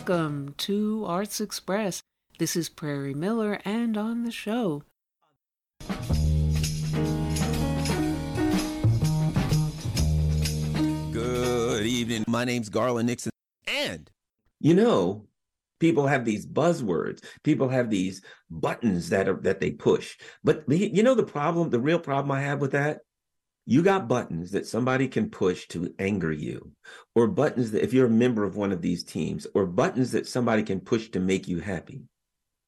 [0.00, 2.02] welcome to Arts Express.
[2.38, 4.82] This is Prairie Miller, and on the show.
[11.12, 12.24] Good evening.
[12.26, 13.30] My name's Garland Nixon.
[13.66, 14.10] And
[14.58, 15.26] you know,
[15.80, 17.22] people have these buzzwords.
[17.44, 20.16] People have these buttons that are that they push.
[20.42, 23.00] But you know the problem, the real problem I have with that?
[23.70, 26.72] You got buttons that somebody can push to anger you,
[27.14, 30.26] or buttons that if you're a member of one of these teams, or buttons that
[30.26, 32.02] somebody can push to make you happy.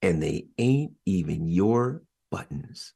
[0.00, 2.94] And they ain't even your buttons.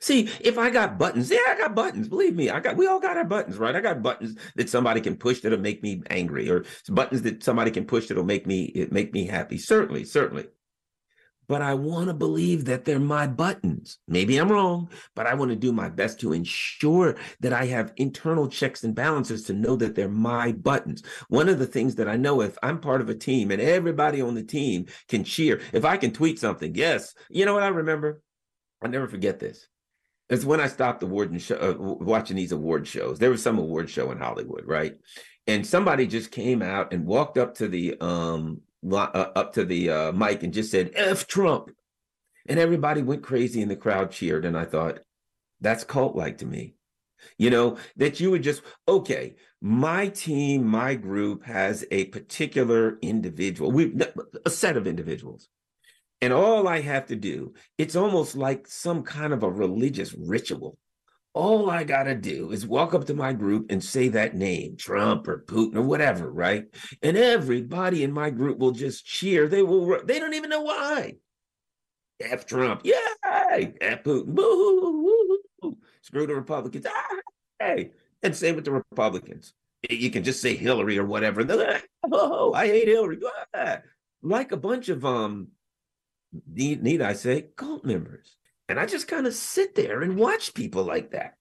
[0.00, 2.08] See, if I got buttons, yeah, I got buttons.
[2.08, 2.76] Believe me, I got.
[2.76, 3.76] We all got our buttons, right?
[3.76, 7.70] I got buttons that somebody can push that'll make me angry, or buttons that somebody
[7.70, 9.58] can push that'll make me make me happy.
[9.58, 10.46] Certainly, certainly.
[11.48, 13.98] But I want to believe that they're my buttons.
[14.06, 17.92] Maybe I'm wrong, but I want to do my best to ensure that I have
[17.96, 21.02] internal checks and balances to know that they're my buttons.
[21.28, 24.20] One of the things that I know if I'm part of a team and everybody
[24.20, 27.68] on the team can cheer, if I can tweet something, yes, you know what I
[27.68, 28.22] remember?
[28.82, 29.66] I'll never forget this.
[30.28, 33.18] It's when I stopped award show, uh, watching these award shows.
[33.18, 34.94] There was some award show in Hollywood, right?
[35.46, 39.90] And somebody just came out and walked up to the um uh, up to the
[39.90, 41.70] uh, mic and just said "F Trump,"
[42.46, 44.44] and everybody went crazy and the crowd cheered.
[44.44, 45.00] And I thought,
[45.60, 46.74] that's cult like to me.
[47.36, 49.36] You know that you would just okay.
[49.60, 53.72] My team, my group has a particular individual.
[53.72, 53.92] We
[54.46, 55.48] a set of individuals
[56.20, 60.78] and all I have to do, it's almost like some kind of a religious ritual.
[61.34, 64.76] All I got to do is walk up to my group and say that name,
[64.76, 66.64] Trump or Putin or whatever, right?
[67.02, 69.46] And everybody in my group will just cheer.
[69.46, 71.16] They will, they don't even know why.
[72.20, 72.94] F Trump, yay!
[73.80, 77.16] F Putin, boo, Screw the Republicans, ah,
[77.60, 77.92] hey.
[78.22, 79.52] And same with the Republicans.
[79.88, 81.44] You can just say Hillary or whatever.
[81.44, 83.18] Like, oh, I hate Hillary.
[84.22, 85.48] Like a bunch of um
[86.46, 88.37] need, need I say, cult members.
[88.68, 91.34] And I just kind of sit there and watch people like that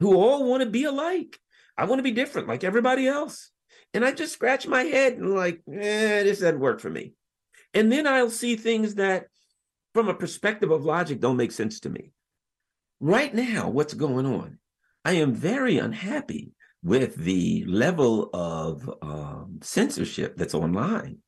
[0.00, 1.38] who all want to be alike.
[1.76, 3.50] I want to be different like everybody else.
[3.92, 7.14] And I just scratch my head and like, eh, this doesn't work for me.
[7.72, 9.26] And then I'll see things that,
[9.94, 12.12] from a perspective of logic, don't make sense to me.
[13.00, 14.58] Right now, what's going on?
[15.04, 16.52] I am very unhappy
[16.82, 21.18] with the level of um, censorship that's online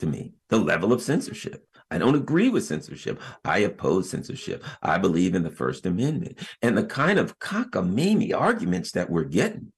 [0.00, 1.64] to me, the level of censorship.
[1.90, 3.20] I don't agree with censorship.
[3.44, 4.64] I oppose censorship.
[4.82, 6.38] I believe in the First Amendment.
[6.62, 9.72] And the kind of cockamamie arguments that we're getting,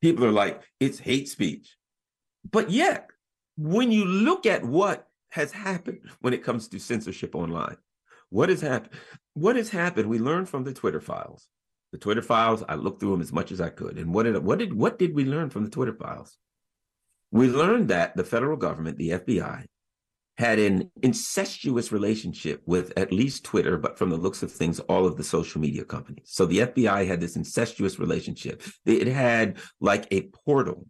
[0.00, 1.76] people are like, it's hate speech.
[2.50, 3.08] But yet,
[3.56, 7.76] when you look at what has happened when it comes to censorship online,
[8.30, 8.94] what has happened?
[9.34, 10.08] What has happened?
[10.08, 11.46] We learned from the Twitter files.
[11.92, 13.98] The Twitter files, I looked through them as much as I could.
[13.98, 16.36] And what did what did what did we learn from the Twitter files?
[17.30, 19.66] We learned that the federal government, the FBI,
[20.36, 25.06] had an incestuous relationship with at least Twitter, but from the looks of things, all
[25.06, 26.26] of the social media companies.
[26.26, 28.62] So the FBI had this incestuous relationship.
[28.84, 30.86] It had like a portal,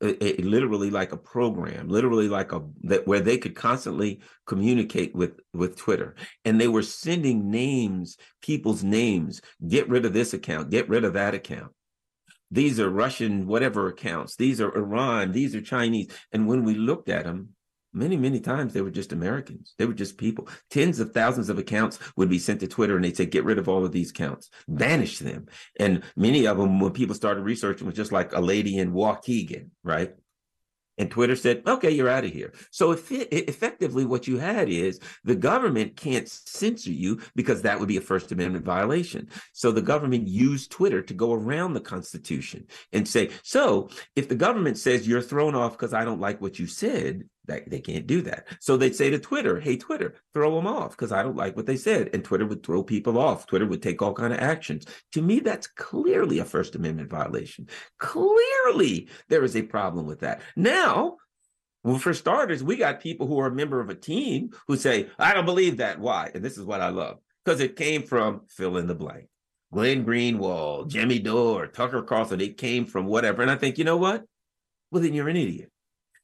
[0.00, 5.78] literally like a program, literally like a that where they could constantly communicate with with
[5.78, 9.40] Twitter, and they were sending names, people's names.
[9.66, 10.68] Get rid of this account.
[10.68, 11.72] Get rid of that account.
[12.50, 14.36] These are Russian whatever accounts.
[14.36, 15.32] These are Iran.
[15.32, 16.10] These are Chinese.
[16.30, 17.55] And when we looked at them,
[17.96, 19.74] many, many times they were just Americans.
[19.78, 20.48] They were just people.
[20.70, 23.58] Tens of thousands of accounts would be sent to Twitter and they'd say, get rid
[23.58, 25.46] of all of these accounts, banish them.
[25.80, 29.70] And many of them, when people started researching, was just like a lady in Waukegan,
[29.82, 30.14] right?
[30.98, 32.52] And Twitter said, okay, you're out of here.
[32.70, 37.78] So if it, effectively what you had is the government can't censor you because that
[37.78, 39.28] would be a First Amendment violation.
[39.52, 44.34] So the government used Twitter to go around the Constitution and say, so if the
[44.34, 48.06] government says you're thrown off because I don't like what you said, that they can't
[48.06, 48.46] do that.
[48.60, 51.66] So they'd say to Twitter, "Hey, Twitter, throw them off because I don't like what
[51.66, 53.46] they said," and Twitter would throw people off.
[53.46, 54.86] Twitter would take all kind of actions.
[55.12, 57.68] To me, that's clearly a First Amendment violation.
[57.98, 60.42] Clearly, there is a problem with that.
[60.56, 61.16] Now,
[61.84, 65.08] well, for starters, we got people who are a member of a team who say,
[65.18, 66.30] "I don't believe that." Why?
[66.34, 69.28] And this is what I love because it came from fill in the blank.
[69.72, 73.42] Glenn Greenwald, Jimmy Dore, Tucker Carlson, it came from whatever.
[73.42, 74.24] And I think, you know what?
[74.90, 75.70] Well, then you're an idiot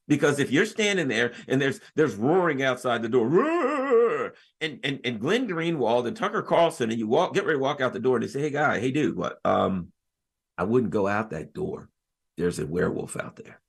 [0.07, 5.19] because if you're standing there and there's there's roaring outside the door, and and and
[5.19, 8.17] Glenn Greenwald and Tucker Carlson, and you walk get ready to walk out the door,
[8.17, 9.39] and they say, "Hey, guy, hey, dude, what?
[9.45, 9.89] Um,
[10.57, 11.89] I wouldn't go out that door.
[12.37, 13.61] There's a werewolf out there."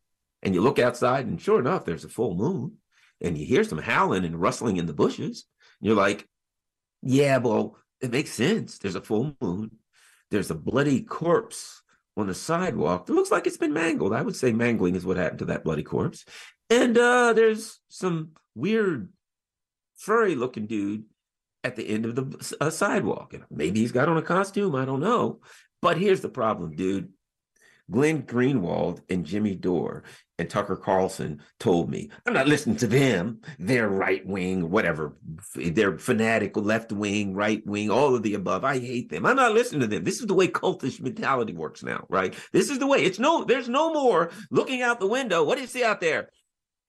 [0.43, 2.77] And you look outside, and sure enough, there's a full moon,
[3.21, 5.45] and you hear some howling and rustling in the bushes.
[5.81, 6.29] You're like,
[7.03, 8.79] "Yeah, well, it makes sense.
[8.79, 9.71] There's a full moon.
[10.31, 11.83] There's a bloody corpse
[12.17, 14.13] on the sidewalk that looks like it's been mangled.
[14.13, 16.25] I would say mangling is what happened to that bloody corpse.
[16.71, 19.11] And uh, there's some weird,
[19.97, 21.05] furry looking dude
[21.63, 23.35] at the end of the uh, sidewalk.
[23.35, 24.75] And maybe he's got on a costume.
[24.75, 25.41] I don't know.
[25.83, 27.11] But here's the problem, dude.
[27.91, 30.05] Glenn Greenwald and Jimmy Dore
[30.39, 33.41] and Tucker Carlson told me, I'm not listening to them.
[33.59, 35.17] They're right wing, whatever.
[35.55, 38.65] They're fanatical, left wing, right wing, all of the above.
[38.65, 39.27] I hate them.
[39.27, 40.03] I'm not listening to them.
[40.05, 42.35] This is the way cultish mentality works now, right?
[42.53, 43.05] This is the way.
[43.05, 45.45] It's no, there's no more looking out the window.
[45.45, 46.31] What do you see out there?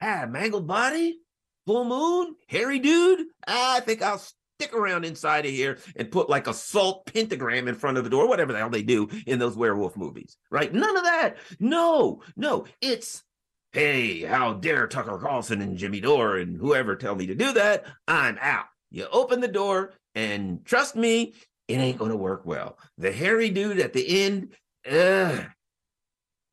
[0.01, 1.19] Ah, mangled body,
[1.65, 3.27] full moon, hairy dude.
[3.47, 4.21] Ah, I think I'll
[4.65, 8.09] stick around inside of here and put like a salt pentagram in front of the
[8.09, 10.73] door, whatever the hell they do in those werewolf movies, right?
[10.73, 11.37] None of that.
[11.59, 13.23] No, no, it's
[13.71, 17.85] hey, how dare Tucker Carlson and Jimmy Dore and whoever tell me to do that?
[18.07, 18.65] I'm out.
[18.89, 21.33] You open the door and trust me,
[21.67, 22.77] it ain't going to work well.
[22.97, 25.45] The hairy dude at the end, the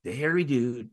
[0.05, 0.91] hairy dude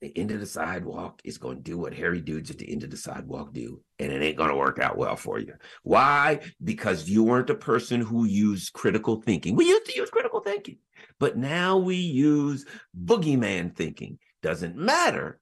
[0.00, 2.82] the end of the sidewalk is going to do what hairy dudes at the end
[2.82, 5.54] of the sidewalk do, and it ain't going to work out well for you.
[5.82, 6.40] Why?
[6.62, 9.56] Because you weren't a person who used critical thinking.
[9.56, 10.78] We used to use critical thinking,
[11.18, 12.64] but now we use
[12.98, 14.18] boogeyman thinking.
[14.42, 15.38] Doesn't matter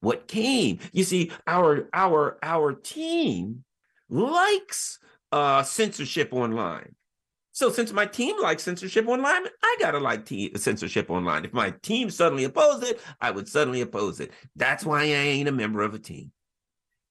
[0.00, 0.80] what came.
[0.92, 3.64] You see, our our our team
[4.08, 4.98] likes
[5.30, 6.94] uh, censorship online.
[7.52, 11.44] So since my team likes censorship online, I gotta like te- censorship online.
[11.44, 14.32] If my team suddenly opposed it, I would suddenly oppose it.
[14.56, 16.32] That's why I ain't a member of a team.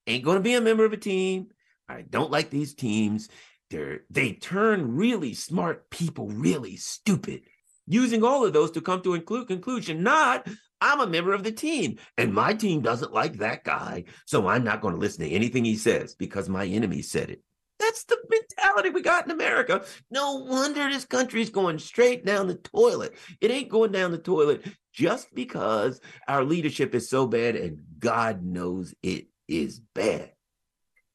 [0.08, 1.48] Ain't gonna be a member of a team.
[1.88, 3.30] I don't like these teams.
[3.70, 7.44] They're they turn really smart people really stupid.
[7.86, 10.48] Using all of those to come to a conclusion, not
[10.82, 14.06] I'm a member of the team and my team doesn't like that guy.
[14.26, 17.44] So I'm not going to listen to anything he says because my enemy said it.
[17.82, 19.84] That's the mentality we got in America.
[20.12, 23.16] No wonder this country's going straight down the toilet.
[23.42, 24.64] It ain't going down the toilet
[24.94, 30.32] just because our leadership is so bad, and God knows it is bad.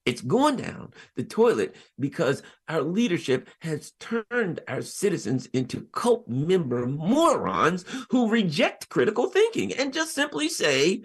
[0.05, 6.87] It's going down the toilet because our leadership has turned our citizens into cult member
[6.87, 11.03] morons who reject critical thinking and just simply say,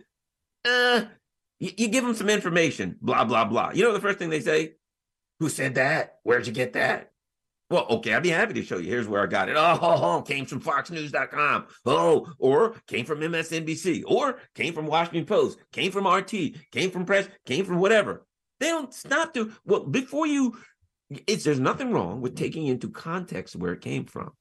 [0.65, 1.05] uh,
[1.59, 3.71] you, you give them some information, blah, blah, blah.
[3.73, 4.73] You know the first thing they say?
[5.41, 6.19] Who said that?
[6.21, 7.13] Where'd you get that?
[7.71, 8.87] Well, okay, I'd be happy to show you.
[8.87, 9.55] Here's where I got it.
[9.57, 11.65] Oh, came from FoxNews.com.
[11.83, 16.31] Oh, or came from MSNBC, or came from Washington Post, came from RT,
[16.71, 18.23] came from Press, came from whatever.
[18.59, 20.59] They don't stop to well before you.
[21.25, 24.33] It's there's nothing wrong with taking into context where it came from.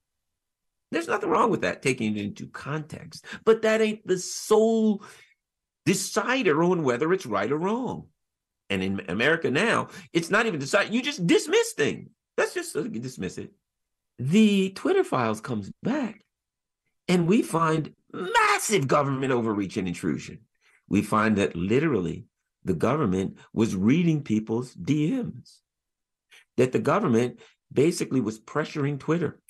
[0.91, 5.03] There's nothing wrong with that taking it into context, but that ain't the sole
[5.87, 8.08] decider on whether it's right or wrong.
[8.70, 10.94] And in America now, it's not even decided.
[10.94, 12.08] You just dismiss things.
[12.38, 13.52] Let's just dismiss it.
[14.19, 16.25] The Twitter files comes back,
[17.08, 20.40] and we find massive government overreach and intrusion.
[20.88, 22.26] We find that literally
[22.64, 25.58] the government was reading people's DMs,
[26.56, 27.40] that the government
[27.72, 29.40] basically was pressuring Twitter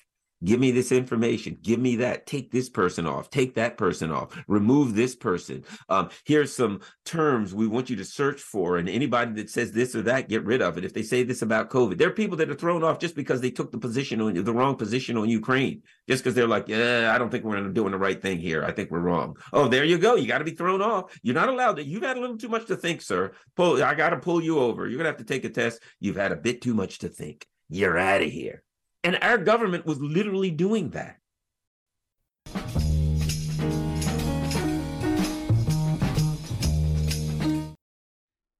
[0.43, 1.57] Give me this information.
[1.61, 2.25] Give me that.
[2.25, 3.29] Take this person off.
[3.29, 4.35] Take that person off.
[4.47, 5.63] Remove this person.
[5.87, 8.77] Um, here's some terms we want you to search for.
[8.77, 10.85] And anybody that says this or that, get rid of it.
[10.85, 13.41] If they say this about COVID, there are people that are thrown off just because
[13.41, 15.83] they took the position on the wrong position on Ukraine.
[16.09, 18.63] Just because they're like, yeah, I don't think we're doing the right thing here.
[18.63, 19.37] I think we're wrong.
[19.53, 20.15] Oh, there you go.
[20.15, 21.17] You got to be thrown off.
[21.21, 21.83] You're not allowed to.
[21.83, 23.31] You've had a little too much to think, sir.
[23.55, 23.83] Pull.
[23.83, 24.87] I got to pull you over.
[24.87, 25.81] You're gonna have to take a test.
[25.99, 27.47] You've had a bit too much to think.
[27.69, 28.63] You're out of here.
[29.03, 31.17] And our government was literally doing that.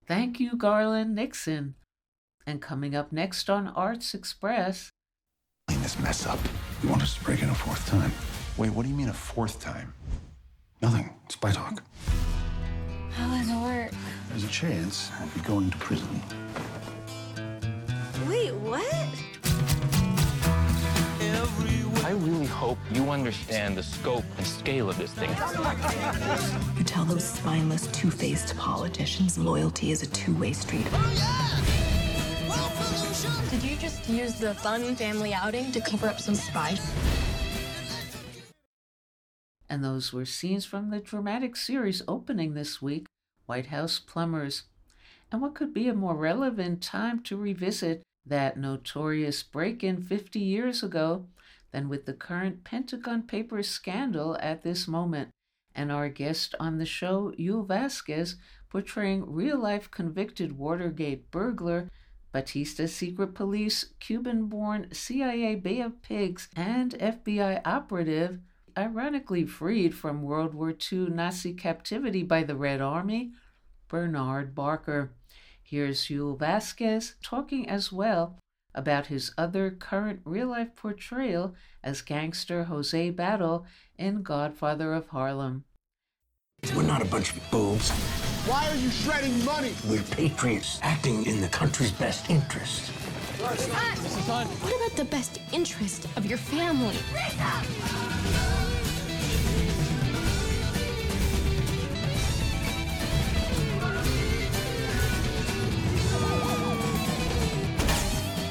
[0.07, 1.75] Thank you, Garland Nixon.
[2.45, 4.89] And coming up next on Arts Express.
[5.67, 6.39] Clean this mess up.
[6.81, 8.11] You want us to break in a fourth time?
[8.57, 9.93] Wait, what do you mean a fourth time?
[10.81, 11.13] Nothing.
[11.29, 11.83] Spy talk.
[13.11, 13.91] How does it work?
[14.29, 16.21] There's a chance I'll be going to prison.
[18.27, 19.15] Wait, what?
[22.11, 25.29] I really hope you understand the scope and scale of this thing.
[26.77, 30.85] You tell those spineless, two faced politicians loyalty is a two way street.
[30.91, 31.61] Oh, yeah.
[33.49, 36.85] Did you just use the fun family outing to cover up some spies?
[39.69, 43.05] And those were scenes from the dramatic series opening this week,
[43.45, 44.63] White House Plumbers.
[45.31, 50.39] And what could be a more relevant time to revisit that notorious break in 50
[50.39, 51.27] years ago
[51.71, 55.29] than with the current Pentagon Papers scandal at this moment,
[55.73, 58.35] and our guest on the show, Yul Vazquez,
[58.69, 61.89] portraying real life convicted Watergate burglar,
[62.31, 68.39] Batista secret police, Cuban born CIA Bay of Pigs, and FBI operative,
[68.77, 73.31] ironically freed from World War II Nazi captivity by the Red Army,
[73.89, 75.11] Bernard Barker.
[75.61, 78.37] Here's Yul Vazquez talking as well
[78.73, 83.65] about his other current real life portrayal as gangster Jose Battle
[83.97, 85.65] in Godfather of Harlem.
[86.75, 87.89] We're not a bunch of fools.
[88.47, 89.73] Why are you shredding money?
[89.87, 92.91] We're patriots acting in the country's best interest.
[93.41, 96.95] What about the best interest of your family?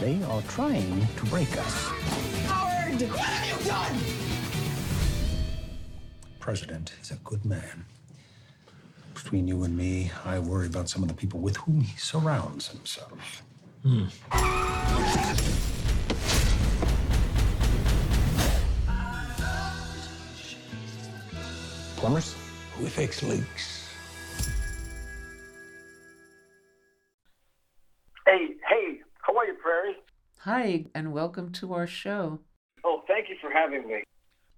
[0.00, 1.88] They are trying to break us.
[2.47, 3.02] Howard!
[3.02, 3.99] What have you done?
[6.38, 7.85] President is a good man.
[9.12, 12.69] Between you and me, I worry about some of the people with whom he surrounds
[12.69, 13.42] himself.
[13.83, 14.07] Hmm.
[21.97, 22.35] Plumbers?
[22.80, 23.80] We fix leaks.
[30.52, 32.40] Hi, and welcome to our show.
[32.85, 34.02] Oh, thank you for having me.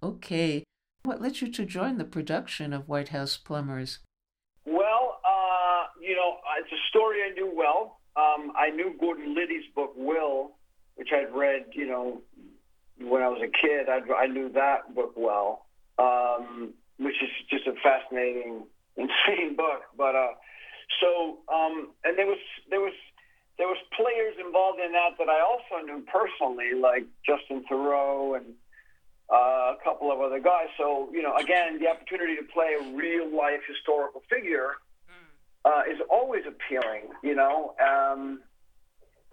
[0.01, 0.63] Okay,
[1.03, 3.99] what led you to join the production of White House Plumbers?
[4.65, 7.99] Well, uh, you know, it's a story I knew well.
[8.15, 10.55] Um, I knew Gordon Liddy's book, Will,
[10.95, 12.23] which I'd read, you know,
[12.99, 13.85] when I was a kid.
[13.87, 15.67] I, I knew that book well,
[15.99, 18.63] um, which is just a fascinating,
[18.97, 19.83] insane book.
[19.95, 20.33] But uh,
[20.99, 22.39] so, um, and there was
[22.71, 22.93] there was
[23.57, 28.45] there was players involved in that that I also knew personally, like Justin Thoreau and
[29.31, 30.67] uh, a couple of other guys.
[30.77, 34.75] So, you know, again, the opportunity to play a real life historical figure
[35.65, 37.75] uh, is always appealing, you know.
[37.79, 38.41] Um,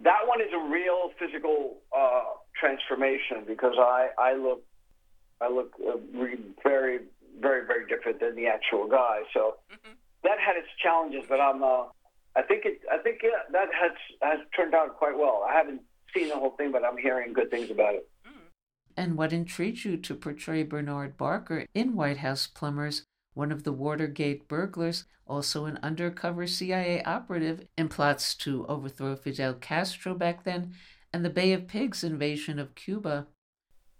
[0.03, 2.23] that one is a real physical uh,
[2.59, 4.63] transformation because I, I look
[5.41, 5.97] I look uh,
[6.63, 7.01] very
[7.43, 9.23] very very different than the actual guy.
[9.35, 9.57] So
[10.25, 11.85] that had its challenges, but I'm uh,
[12.37, 15.45] I think it I think yeah, that has has turned out quite well.
[15.49, 15.83] I haven't
[16.15, 18.09] seen the whole thing, but I'm hearing good things about it.
[18.97, 23.73] And what intrigued you to portray Bernard Barker in White House Plumbers, one of the
[23.73, 30.75] Watergate burglars, also an undercover CIA operative in plots to overthrow Fidel Castro back then,
[31.13, 33.27] and the Bay of Pigs invasion of Cuba?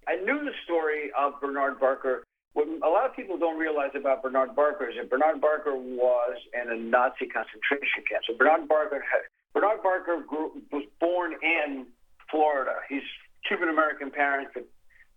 [0.09, 2.25] I knew the story of Bernard Barker.
[2.53, 6.37] What a lot of people don't realize about Bernard Barker is that Bernard Barker was
[6.53, 8.25] in a Nazi concentration camp.
[8.27, 9.23] So Bernard Barker had,
[9.55, 11.87] Bernard Barker grew, was born in
[12.31, 12.75] Florida.
[12.89, 13.07] He's
[13.47, 14.67] Cuban American parents, but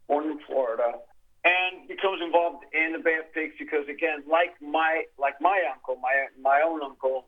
[0.07, 0.99] born in Florida,
[1.43, 5.97] and becomes involved in the Bay of Pigs because, again, like my like my uncle,
[6.01, 7.25] my my own uncle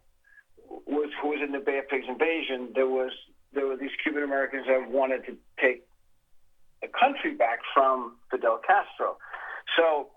[0.86, 2.72] was who was in the Bay of Pigs invasion.
[2.74, 3.12] There was
[3.54, 5.84] there were these Cuban Americans that wanted to take
[6.82, 9.18] the country back from Fidel Castro.
[9.76, 10.10] So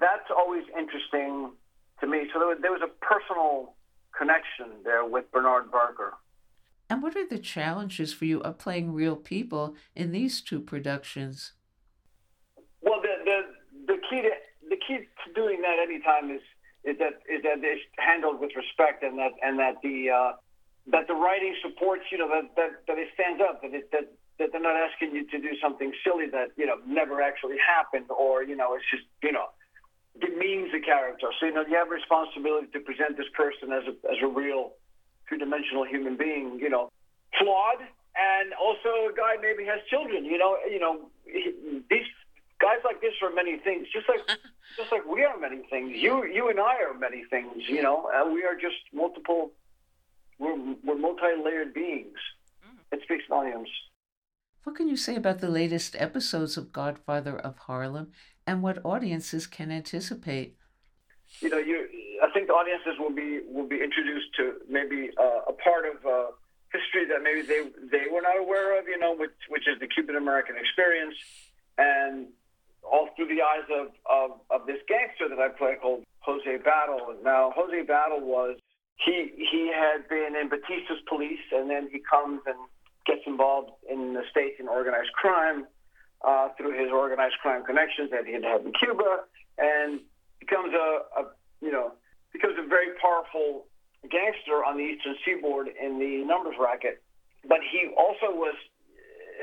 [0.00, 1.52] that's always interesting
[2.00, 2.28] to me.
[2.32, 3.74] So there was, there was a personal
[4.16, 6.14] connection there with Bernard Barker.
[6.88, 11.52] And what are the challenges for you of playing real people in these two productions?
[12.82, 14.30] Well, the the, the key to
[14.68, 16.42] the key to doing that anytime is
[16.82, 20.32] is that is that it's handled with respect and that and that the uh,
[20.88, 24.10] that the writing supports you know that that, that it stands up that it that
[24.40, 28.06] that they're not asking you to do something silly that you know never actually happened
[28.10, 29.46] or you know it's just you know
[30.18, 31.28] demeans the character.
[31.38, 34.26] So you know you have a responsibility to present this person as a as a
[34.26, 34.72] real
[35.28, 36.58] two-dimensional human being.
[36.58, 36.90] You know,
[37.38, 37.84] flawed
[38.16, 40.24] and also a guy maybe has children.
[40.24, 42.08] You know, you know these
[42.58, 43.86] guys like this are many things.
[43.92, 44.26] Just like
[44.76, 45.92] just like we are many things.
[45.94, 47.68] You you and I are many things.
[47.68, 49.52] You know, and we are just multiple.
[50.38, 52.16] We're we're multi-layered beings.
[52.64, 52.96] Mm.
[52.96, 53.68] It speaks volumes.
[54.64, 58.12] What can you say about the latest episodes of Godfather of Harlem
[58.46, 60.56] and what audiences can anticipate?
[61.40, 61.88] You know, you.
[62.22, 66.04] I think the audiences will be will be introduced to maybe uh, a part of
[66.04, 66.32] uh,
[66.72, 68.86] history that maybe they they were not aware of.
[68.86, 71.14] You know, which which is the Cuban American experience,
[71.78, 72.26] and
[72.82, 77.14] all through the eyes of, of of this gangster that I play called Jose Battle.
[77.24, 78.58] Now, Jose Battle was
[78.96, 82.58] he he had been in Batista's police, and then he comes and
[83.06, 85.66] gets involved in the states in organized crime
[86.26, 89.24] uh, through his organized crime connections that he had had in Cuba,
[89.58, 90.00] and
[90.38, 91.22] becomes a, a
[91.60, 91.92] you know
[92.32, 93.66] becomes a very powerful
[94.08, 97.02] gangster on the eastern seaboard in the numbers racket.
[97.48, 98.54] But he also was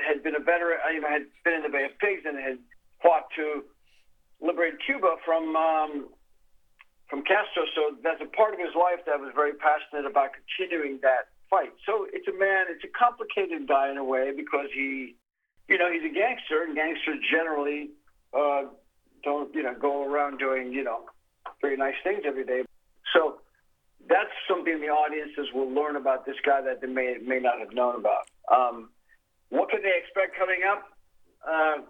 [0.05, 2.59] had been a veteran, you know, had been in the Bay of Pigs and had
[3.01, 3.65] fought to
[4.41, 6.09] liberate Cuba from um,
[7.09, 7.65] from Castro.
[7.73, 11.73] So that's a part of his life that was very passionate about continuing that fight.
[11.85, 15.15] So it's a man, it's a complicated guy in a way because he,
[15.67, 17.91] you know, he's a gangster, and gangsters generally
[18.33, 18.63] uh,
[19.23, 21.05] don't, you know, go around doing, you know,
[21.61, 22.63] very nice things every day.
[23.13, 23.41] So
[24.09, 27.73] that's something the audiences will learn about this guy that they may may not have
[27.73, 28.27] known about.
[28.51, 28.89] Um,
[29.49, 30.83] what can they expect coming up?
[31.47, 31.83] Uh,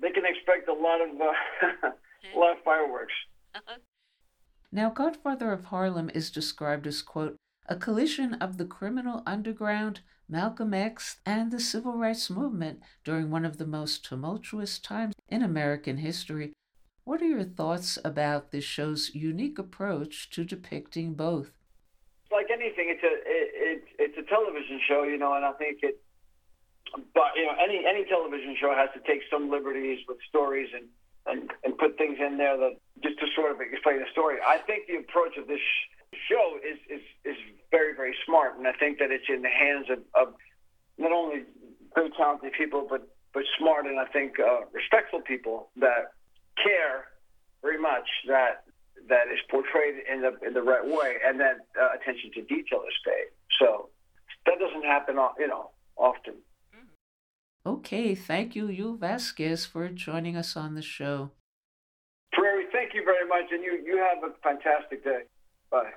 [0.00, 1.88] they can expect a lot of uh,
[2.34, 3.14] a lot of fireworks.
[4.74, 10.74] Now, Godfather of Harlem is described as quote a collision of the criminal underground, Malcolm
[10.74, 15.98] X, and the civil rights movement during one of the most tumultuous times in American
[15.98, 16.52] history.
[17.04, 21.50] What are your thoughts about this show's unique approach to depicting both?
[22.32, 25.78] Like anything, it's a it, it, it's a television show, you know, and I think
[25.82, 26.00] it.
[27.14, 30.88] But you know, any any television show has to take some liberties with stories and
[31.26, 34.38] and, and put things in there that just to sort of explain the story.
[34.46, 35.60] I think the approach of this
[36.28, 37.36] show is is is
[37.70, 40.34] very very smart, and I think that it's in the hands of, of
[40.98, 41.44] not only
[41.94, 46.12] very talented people, but but smart and I think uh, respectful people that
[46.62, 47.06] care
[47.62, 48.64] very much that
[49.08, 52.82] that is portrayed in the in the right way, and that uh, attention to detail
[52.86, 53.28] is paid.
[53.60, 53.90] So
[54.46, 56.34] that doesn't happen, you know, often.
[57.66, 61.30] Okay, thank you, Yul Vazquez, for joining us on the show.
[62.32, 65.22] Prairie, thank you very much, and you you have a fantastic day.
[65.70, 65.92] Bye.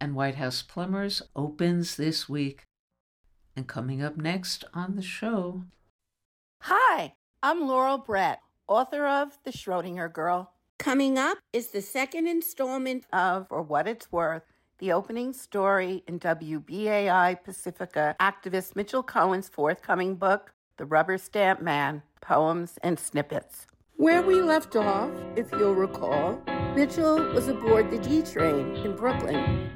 [0.00, 2.64] And White House Plumbers opens this week.
[3.54, 5.64] And coming up next on the show.
[6.62, 10.52] Hi, I'm Laurel Brett author of The Schrodinger Girl.
[10.78, 14.42] Coming up is the second installment of For What It's Worth,
[14.78, 22.02] the opening story in WBAI Pacifica activist Mitchel Cohen's forthcoming book, The Rubber Stamp Man
[22.20, 23.66] Poems and Snippets.
[23.96, 26.42] Where we left off, if you'll recall,
[26.76, 29.70] Mitchel was aboard the D train in Brooklyn.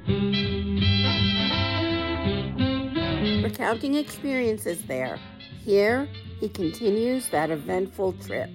[3.42, 5.18] Recounting experiences there.
[5.64, 6.10] Here,
[6.40, 8.50] he continues that eventful trip.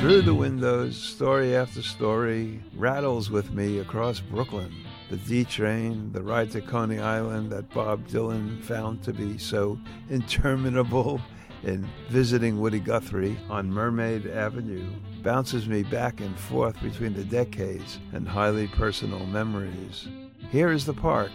[0.00, 4.74] Through the windows, story after story rattles with me across Brooklyn.
[5.08, 9.78] The D train, the ride to Coney Island that Bob Dylan found to be so
[10.10, 11.20] interminable
[11.62, 14.84] in visiting Woody Guthrie on Mermaid Avenue,
[15.22, 20.08] bounces me back and forth between the decades and highly personal memories.
[20.50, 21.30] Here is the park,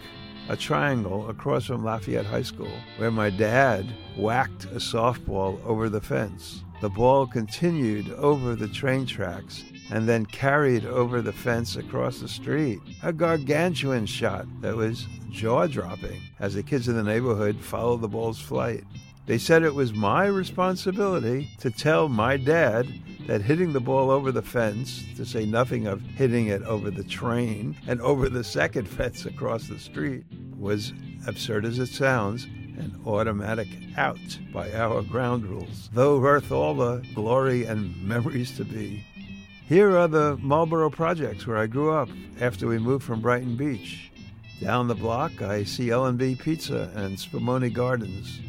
[0.50, 3.86] a triangle across from Lafayette High School, where my dad
[4.18, 6.64] whacked a softball over the fence.
[6.82, 12.28] The ball continued over the train tracks and then carried over the fence across the
[12.28, 12.80] street.
[13.04, 18.08] A gargantuan shot that was jaw dropping as the kids in the neighborhood followed the
[18.08, 18.84] ball's flight.
[19.28, 22.88] They said it was my responsibility to tell my dad
[23.28, 27.04] that hitting the ball over the fence, to say nothing of hitting it over the
[27.04, 30.24] train and over the second fence across the street,
[30.58, 30.94] was,
[31.28, 32.46] absurd as it sounds,
[32.78, 34.18] an automatic out
[34.52, 39.04] by our ground rules, though worth all the glory and memories to be.
[39.72, 42.10] Here are the Marlboro projects where I grew up
[42.42, 44.12] after we moved from Brighton Beach.
[44.60, 48.42] Down the block, I see L&B Pizza and Spumoni Gardens.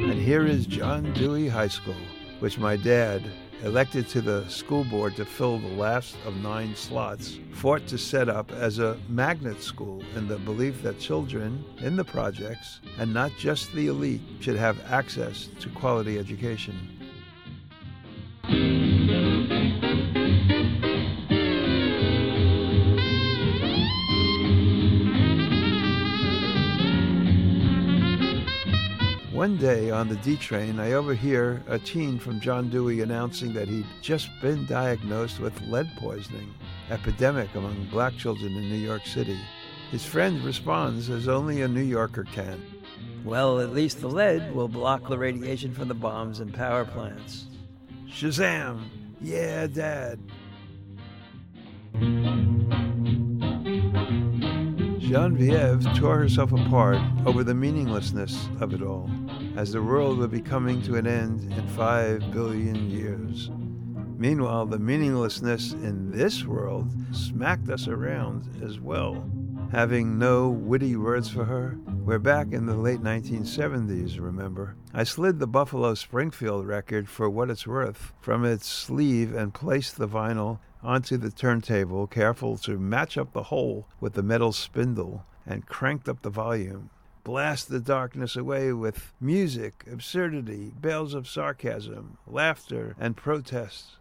[0.00, 2.00] And here is John Dewey High School,
[2.40, 3.22] which my dad,
[3.64, 8.30] elected to the school board to fill the last of nine slots, fought to set
[8.30, 13.30] up as a magnet school in the belief that children in the projects, and not
[13.38, 17.01] just the elite, should have access to quality education.
[29.32, 33.68] One day on the D train, I overhear a teen from John Dewey announcing that
[33.68, 36.54] he'd just been diagnosed with lead poisoning,
[36.90, 39.38] epidemic among black children in New York City.
[39.90, 42.62] His friend responds as only a New Yorker can.
[43.24, 47.46] Well, at least the lead will block the radiation from the bombs and power plants.
[48.14, 48.84] Shazam!
[49.20, 50.18] Yeah, Dad.
[54.98, 59.10] Genevieve tore herself apart over the meaninglessness of it all,
[59.56, 63.50] as the world would be coming to an end in five billion years.
[64.16, 69.28] Meanwhile, the meaninglessness in this world smacked us around as well.
[69.70, 74.76] Having no witty words for her, we're back in the late 1970s, remember?
[74.92, 79.96] I slid the Buffalo Springfield record for what it's worth from its sleeve and placed
[79.96, 85.24] the vinyl onto the turntable, careful to match up the hole with the metal spindle,
[85.46, 86.90] and cranked up the volume.
[87.24, 93.92] Blast the darkness away with music, absurdity, bells of sarcasm, laughter, and protest.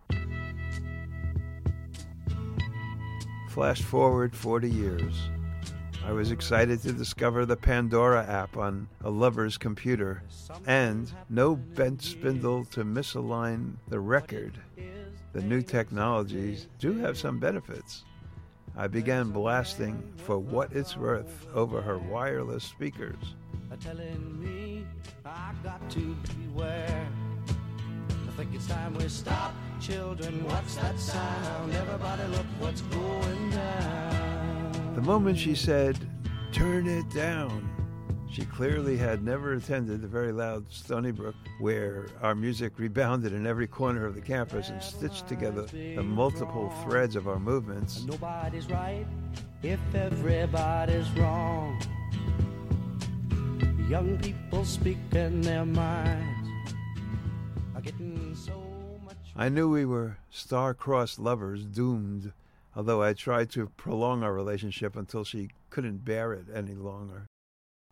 [3.50, 5.30] Flash forward 40 years.
[6.06, 10.24] I was excited to discover the Pandora app on a lover's computer,
[10.66, 14.60] and no bent spindle to misalign the record.
[15.34, 18.04] The new technologies do have some benefits.
[18.76, 23.36] I began blasting for what it's worth over her wireless speakers.
[23.72, 23.76] I
[28.38, 30.44] think it's time we stop, children.
[30.46, 31.74] What's that sound?
[31.74, 34.41] Everybody, look what's going down.
[35.02, 35.98] The moment she said,
[36.52, 37.68] Turn it down,
[38.30, 43.48] she clearly had never attended the very loud Stony Brook, where our music rebounded in
[43.48, 48.04] every corner of the campus and stitched together the multiple threads of our movements.
[48.04, 49.08] Nobody's right
[49.64, 51.82] if everybody's wrong.
[53.90, 56.52] Young people speaking their minds
[57.74, 58.54] are getting so
[59.04, 59.18] much.
[59.36, 62.34] I knew we were star-crossed lovers doomed,
[62.76, 67.28] although I tried to prolong our relationship until she couldn't bear it any longer.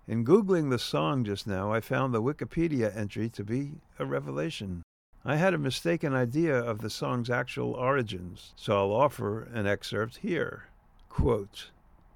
[0.08, 4.82] In Googling the song just now, I found the Wikipedia entry to be a revelation.
[5.24, 10.18] I had a mistaken idea of the song's actual origins, so I'll offer an excerpt
[10.18, 10.70] here.
[11.10, 11.72] Quote,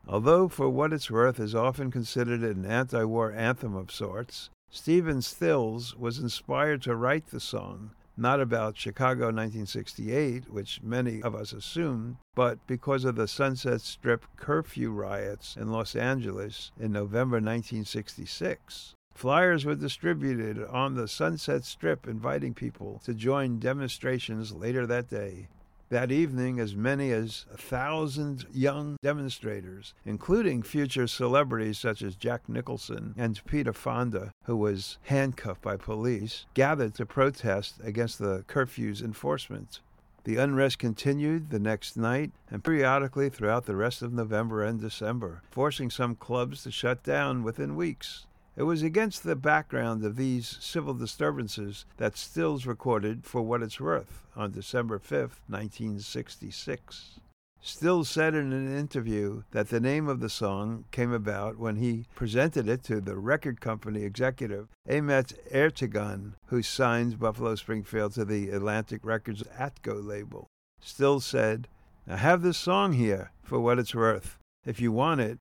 [0.07, 5.21] Although For What It's Worth is often considered an anti war anthem of sorts, Stephen
[5.21, 11.53] Stills was inspired to write the song not about Chicago 1968, which many of us
[11.53, 18.95] assumed, but because of the Sunset Strip curfew riots in Los Angeles in November 1966.
[19.13, 25.47] Flyers were distributed on the Sunset Strip inviting people to join demonstrations later that day.
[25.93, 32.49] That evening, as many as a thousand young demonstrators, including future celebrities such as Jack
[32.49, 39.03] Nicholson and Peter Fonda, who was handcuffed by police, gathered to protest against the curfew's
[39.03, 39.81] enforcement.
[40.23, 45.43] The unrest continued the next night and periodically throughout the rest of November and December,
[45.51, 48.25] forcing some clubs to shut down within weeks.
[48.55, 53.79] It was against the background of these civil disturbances that Stills recorded For What It's
[53.79, 57.19] Worth on December 5, 1966.
[57.65, 62.05] Stills said in an interview that the name of the song came about when he
[62.13, 68.49] presented it to the record company executive Ahmet Ertegun, who signed Buffalo Springfield to the
[68.49, 70.47] Atlantic Records Atco label.
[70.79, 71.69] Stills said,
[72.05, 74.37] I have this song here for what it's worth.
[74.65, 75.39] If you want it,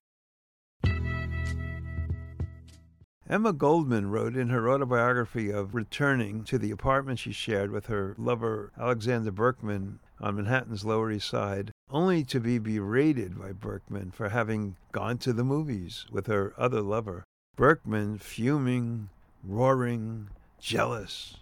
[3.29, 8.15] Emma Goldman wrote in her autobiography of returning to the apartment she shared with her
[8.17, 14.29] lover Alexander Berkman on Manhattan's Lower East Side, only to be berated by Berkman for
[14.29, 17.23] having gone to the movies with her other lover.
[17.55, 19.09] Berkman fuming,
[19.41, 20.27] roaring,
[20.59, 21.37] jealous.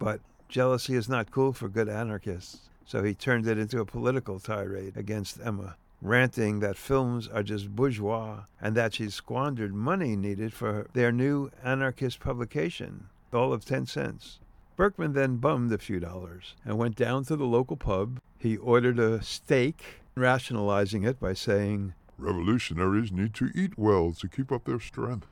[0.00, 4.40] But jealousy is not cool for good anarchists, so he turned it into a political
[4.40, 10.52] tirade against Emma ranting that films are just bourgeois and that she squandered money needed
[10.52, 14.40] for their new anarchist publication, all of 10 cents.
[14.76, 18.18] Berkman then bummed a few dollars and went down to the local pub.
[18.38, 24.50] He ordered a steak, rationalizing it by saying, Revolutionaries need to eat well to keep
[24.50, 25.26] up their strength.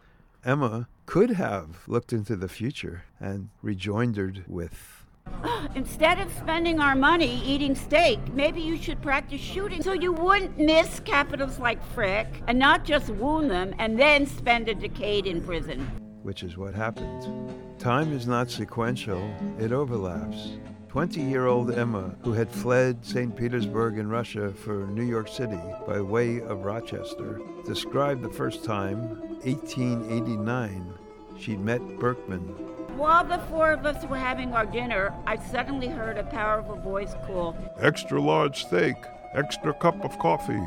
[0.44, 4.97] Emma could have looked into the future and rejoindered with,
[5.74, 10.58] Instead of spending our money eating steak, maybe you should practice shooting so you wouldn't
[10.58, 15.42] miss capitals like Frick and not just wound them and then spend a decade in
[15.42, 15.80] prison.
[16.22, 17.54] Which is what happened.
[17.78, 19.22] Time is not sequential,
[19.58, 20.58] it overlaps.
[20.88, 23.36] 20 year old Emma, who had fled St.
[23.36, 29.00] Petersburg in Russia for New York City by way of Rochester, described the first time,
[29.42, 30.94] 1889,
[31.38, 32.54] she'd met Berkman
[32.98, 37.14] while the four of us were having our dinner, I suddenly heard a powerful voice
[37.24, 38.96] call, Extra large steak,
[39.34, 40.60] extra cup of coffee.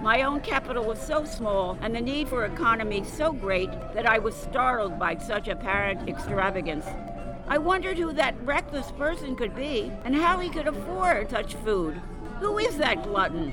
[0.00, 4.18] My own capital was so small and the need for economy so great that I
[4.18, 6.86] was startled by such apparent extravagance.
[7.46, 12.00] I wondered who that reckless person could be and how he could afford such food.
[12.40, 13.52] Who is that glutton?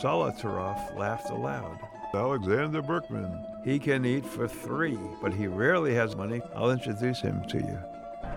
[0.00, 1.78] Solotaroff laughed aloud.
[2.14, 3.44] Alexander Berkman.
[3.64, 6.40] He can eat for three, but he rarely has money.
[6.54, 7.78] I'll introduce him to you.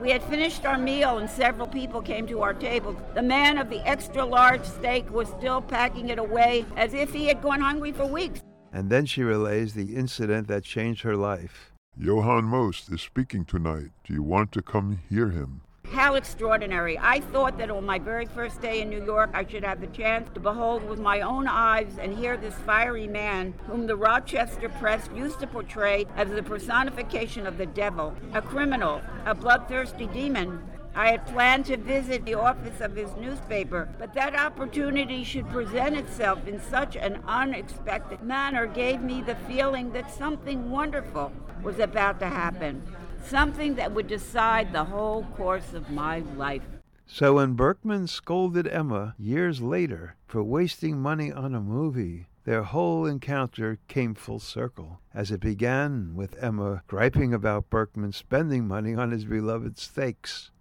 [0.01, 2.95] We had finished our meal and several people came to our table.
[3.13, 7.27] The man of the extra large steak was still packing it away as if he
[7.27, 8.41] had gone hungry for weeks.
[8.73, 11.71] And then she relays the incident that changed her life.
[11.97, 13.91] Johann Most is speaking tonight.
[14.03, 15.61] Do you want to come hear him?
[15.91, 16.98] How extraordinary.
[17.00, 19.88] I thought that on my very first day in New York, I should have the
[19.88, 24.67] chance to behold with my own eyes and hear this fiery man, whom the Rochester
[24.67, 30.62] press used to portray as the personification of the devil, a criminal, a bloodthirsty demon.
[30.95, 35.95] I had planned to visit the office of his newspaper, but that opportunity should present
[35.98, 41.32] itself in such an unexpected manner gave me the feeling that something wonderful
[41.63, 42.82] was about to happen,
[43.27, 46.63] something that would decide the whole course of my life.
[47.07, 53.05] So when Berkman scolded Emma years later for wasting money on a movie, their whole
[53.05, 59.11] encounter came full circle, as it began with Emma griping about Berkman spending money on
[59.11, 60.51] his beloved steaks.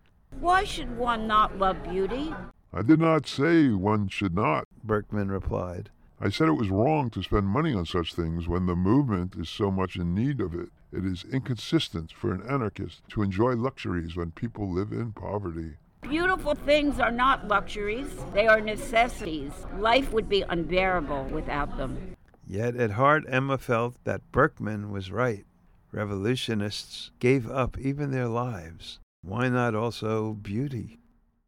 [0.40, 2.34] Why should one not love beauty?
[2.72, 5.90] I did not say one should not, Berkman replied.
[6.20, 9.48] I said it was wrong to spend money on such things when the movement is
[9.48, 10.70] so much in need of it.
[10.94, 15.72] It is inconsistent for an anarchist to enjoy luxuries when people live in poverty.
[16.02, 19.50] Beautiful things are not luxuries, they are necessities.
[19.78, 22.14] Life would be unbearable without them.
[22.46, 25.44] Yet at heart, Emma felt that Berkman was right.
[25.90, 29.00] Revolutionists gave up even their lives.
[29.22, 31.00] Why not also beauty?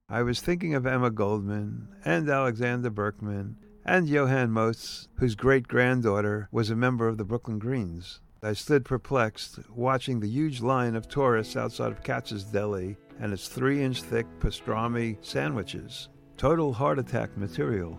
[0.08, 6.48] I was thinking of Emma Goldman and Alexander Berkman and Johann Most, whose great granddaughter
[6.50, 8.20] was a member of the Brooklyn Greens.
[8.42, 13.48] I stood perplexed, watching the huge line of tourists outside of Katz's Deli and its
[13.48, 16.10] three inch thick pastrami sandwiches.
[16.36, 17.98] Total heart attack material.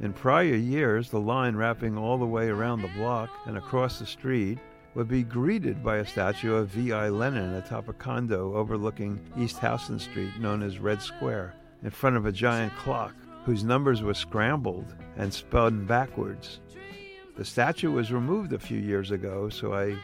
[0.00, 4.06] In prior years, the line wrapping all the way around the block and across the
[4.06, 4.58] street
[4.94, 7.08] would be greeted by a statue of V.I.
[7.10, 11.54] Lenin atop a condo overlooking East Houston Street known as Red Square,
[11.84, 16.60] in front of a giant clock whose numbers were scrambled and spun backwards.
[17.40, 19.96] The statue was removed a few years ago, so I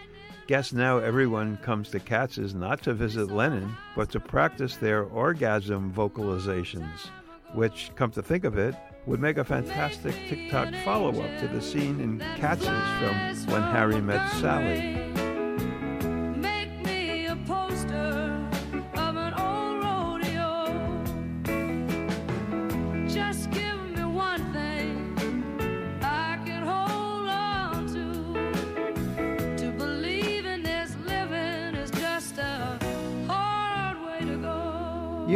[0.47, 5.93] Guess now everyone comes to Katz's not to visit Lenin, but to practice their orgasm
[5.93, 7.11] vocalizations,
[7.53, 11.61] which, come to think of it, would make a fantastic TikTok follow up to the
[11.61, 15.06] scene in Katz's from When Harry Met Sally.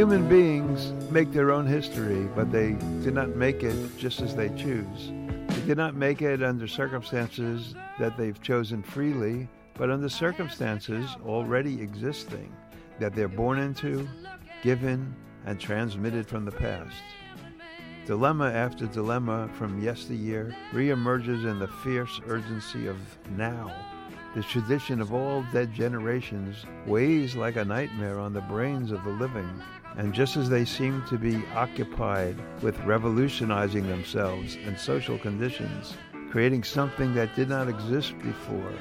[0.01, 4.49] Human beings make their own history, but they do not make it just as they
[4.57, 5.13] choose.
[5.49, 11.83] They did not make it under circumstances that they've chosen freely, but under circumstances already
[11.83, 12.51] existing,
[12.99, 14.09] that they're born into,
[14.63, 16.97] given, and transmitted from the past.
[18.07, 22.97] Dilemma after dilemma from yesteryear reemerges in the fierce urgency of
[23.37, 23.71] now.
[24.35, 29.11] The tradition of all dead generations weighs like a nightmare on the brains of the
[29.11, 29.61] living
[30.01, 35.95] and just as they seem to be occupied with revolutionizing themselves and social conditions,
[36.31, 38.73] creating something that did not exist before,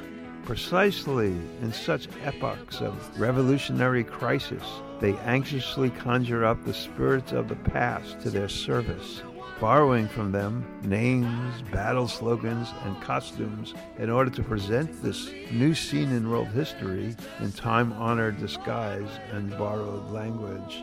[0.46, 4.64] precisely in such epochs of revolutionary crisis,
[5.02, 9.22] they anxiously conjure up the spirits of the past to their service,
[9.60, 16.14] borrowing from them names, battle slogans, and costumes in order to present this new scene
[16.14, 20.82] in world history in time honored disguise and borrowed language.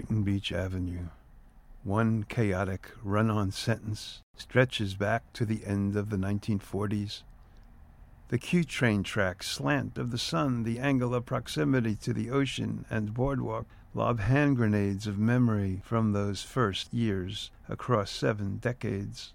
[0.00, 1.08] Brighton Beach Avenue.
[1.84, 7.22] One chaotic run on sentence stretches back to the end of the 1940s.
[8.28, 12.86] The Q train tracks slant of the sun, the angle of proximity to the ocean
[12.88, 19.34] and boardwalk, lob hand grenades of memory from those first years across seven decades.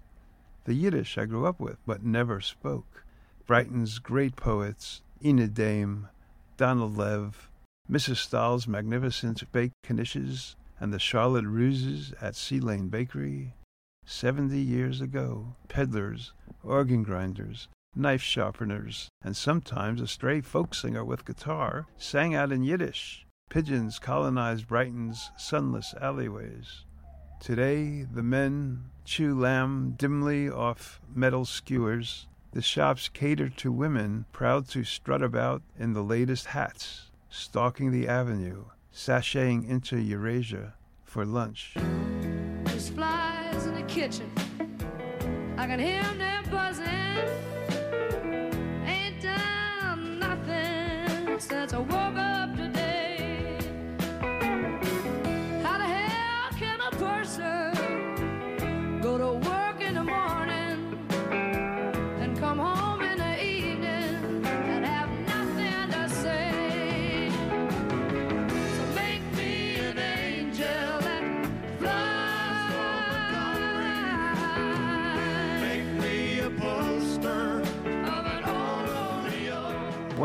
[0.64, 3.04] The Yiddish I grew up with but never spoke.
[3.46, 6.08] Brighton's great poets, Enid Dame,
[6.56, 7.52] Donald Lev,
[7.88, 8.16] Mrs.
[8.16, 13.54] Stahl's magnificent baked knishes and the Charlotte Ruses at Sea Lane Bakery.
[14.04, 16.32] Seventy years ago, peddlers,
[16.64, 22.64] organ grinders, knife sharpeners, and sometimes a stray folk singer with guitar sang out in
[22.64, 23.24] Yiddish.
[23.50, 26.84] Pigeons colonized Brighton's sunless alleyways.
[27.38, 32.26] Today, the men chew lamb dimly off metal skewers.
[32.50, 37.05] The shops cater to women proud to strut about in the latest hats
[37.36, 41.74] stalking the avenue, sashaying into Eurasia for lunch.
[42.64, 44.30] Just flies in the kitchen.
[45.58, 46.86] I can hear them buzzing.
[48.86, 51.80] Ain't done nothing since I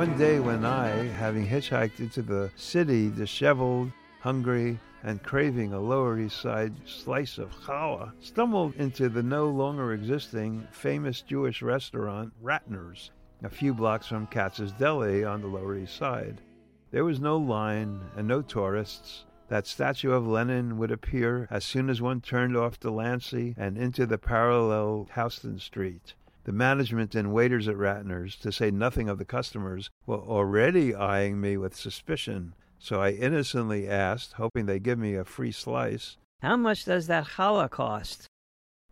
[0.02, 6.18] One day when I, having hitchhiked into the city, disheveled, hungry, and craving a Lower
[6.18, 13.12] East Side slice of challah, stumbled into the no longer existing famous Jewish restaurant Ratner's,
[13.44, 16.42] a few blocks from Katz's Deli on the Lower East Side.
[16.90, 19.26] There was no line and no tourists.
[19.50, 24.08] That statue of Lenin would appear as soon as one turned off Delancey and into
[24.08, 26.16] the parallel Houston Street.
[26.44, 31.40] The management and waiters at Ratner's, to say nothing of the customers, were already eyeing
[31.40, 36.18] me with suspicion, so I innocently asked, hoping they'd give me a free slice.
[36.42, 38.26] How much does that challah cost?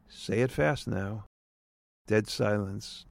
[0.07, 1.25] Say it fast now.
[2.05, 3.05] Dead silence.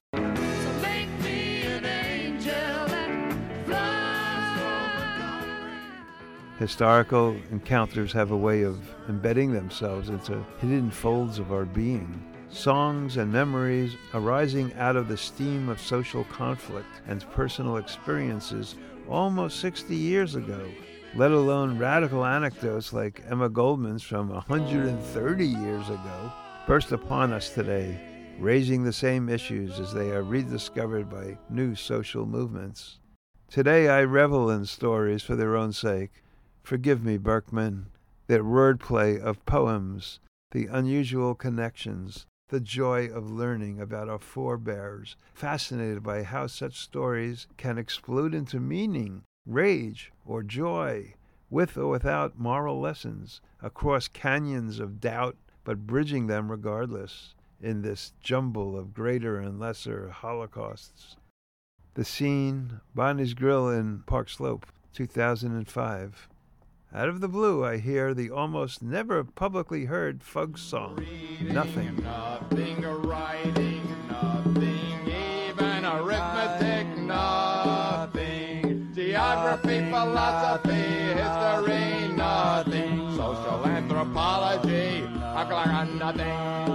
[6.57, 12.21] Historical encounters have a way of embedding themselves into hidden folds of our being.
[12.51, 18.75] Songs and memories arising out of the steam of social conflict and personal experiences
[19.07, 20.67] almost 60 years ago,
[21.15, 26.33] let alone radical anecdotes like Emma Goldman's from 130 years ago,
[26.65, 27.99] burst upon us today,
[28.39, 32.97] raising the same issues as they are rediscovered by new social movements.
[33.47, 36.23] Today I revel in stories for their own sake.
[36.63, 37.87] Forgive me, Berkman,
[38.25, 40.19] their wordplay of poems,
[40.51, 47.47] the unusual connections, the joy of learning about our forebears, fascinated by how such stories
[47.57, 51.13] can explode into meaning, rage, or joy,
[51.49, 58.13] with or without moral lessons, across canyons of doubt, but bridging them regardless in this
[58.21, 61.17] jumble of greater and lesser holocausts.
[61.95, 66.29] The scene, Bonnie's Grill in Park Slope, 2005.
[66.91, 71.05] Out of the blue, I hear the almost never publicly heard Fugs song,
[71.39, 72.01] Nothing.
[72.01, 78.91] Nothing writing, nothing even arithmetic, nothing.
[78.95, 80.81] Geography, philosophy,
[81.13, 83.15] history, nothing.
[83.15, 85.01] social anthropology,
[85.99, 86.68] nothing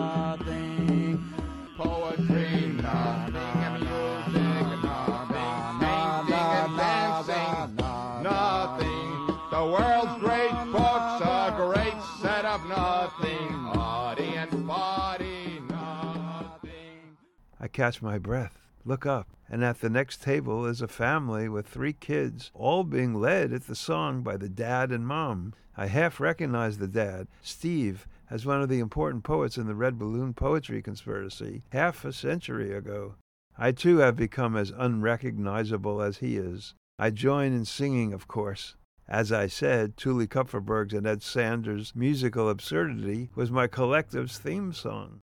[17.74, 21.92] catch my breath, look up, and at the next table is a family with three
[21.92, 25.52] kids, all being led at the song by the dad and mom.
[25.76, 29.98] I half recognize the dad, Steve, as one of the important poets in the Red
[29.98, 33.16] Balloon Poetry Conspiracy half a century ago.
[33.58, 36.74] I too have become as unrecognizable as he is.
[36.98, 38.76] I join in singing, of course.
[39.08, 45.20] As I said, Tuli Kupferberg's and Ed Sanders' musical absurdity was my collective's theme song.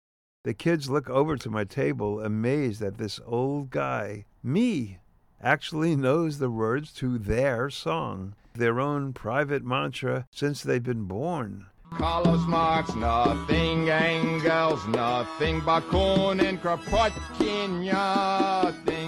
[0.47, 4.99] The kids look over to my table, amazed that this old guy, me,
[5.41, 11.65] actually knows the words to their song, their own private mantra since they've been born.
[11.91, 19.06] Carlos Marx, nothing, Engels, nothing, Bakunin, Kropotkin, nothing,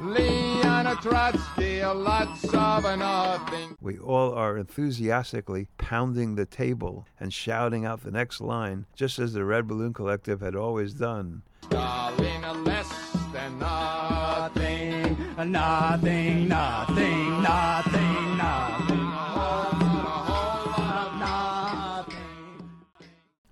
[0.00, 3.76] Leon Trotsky, lots of nothing.
[3.80, 9.32] We all are enthusiastically pounding the table and shouting out the next line, just as
[9.32, 11.42] the Red Balloon Collective had always done.
[11.64, 18.76] Stalin, less than nothing, Nothing, nothing, nothing, nothing.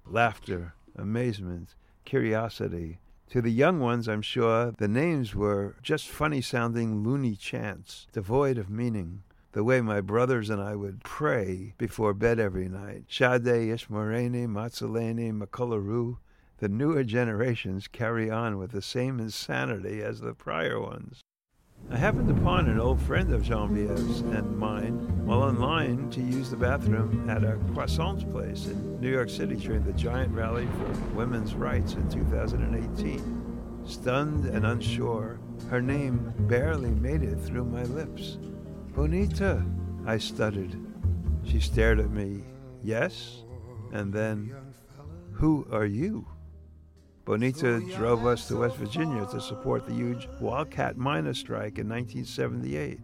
[0.06, 2.98] Laughter, amazement, curiosity.
[3.30, 8.58] To the young ones, I'm sure, the names were just funny sounding loony chants, devoid
[8.58, 9.22] of meaning.
[9.52, 13.04] The way my brothers and I would pray before bed every night.
[13.08, 16.18] Shade, Ishmareni, Matsaleni, Makolaru.
[16.58, 21.20] The newer generations carry on with the same insanity as the prior ones.
[21.90, 26.50] I happened upon an old friend of Jean-Pierre's and mine while in line to use
[26.50, 31.14] the bathroom at a croissant's place in New York City during the giant rally for
[31.14, 33.82] women's rights in 2018.
[33.86, 38.38] Stunned and unsure, her name barely made it through my lips.
[38.94, 39.64] Bonita,
[40.06, 40.76] I stuttered.
[41.44, 42.44] She stared at me.
[42.82, 43.44] Yes?
[43.92, 44.54] And then,
[45.32, 46.26] Who are you?
[47.24, 53.00] Bonita drove us to West Virginia to support the huge Wildcat miners' strike in 1978.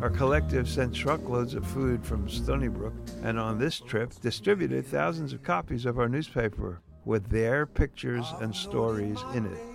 [0.00, 2.94] Our collective sent truckloads of food from Stony Brook
[3.24, 8.54] and on this trip distributed thousands of copies of our newspaper with their pictures and
[8.54, 9.69] stories in it.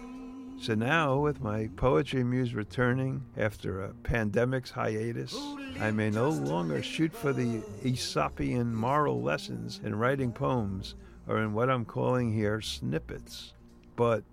[0.58, 5.36] So now, with my poetry muse returning after a pandemic's hiatus,
[5.80, 10.96] I may no longer shoot for the Aesopian moral lessons in writing poems
[11.28, 13.54] or in what I'm calling here snippets,
[13.96, 14.24] but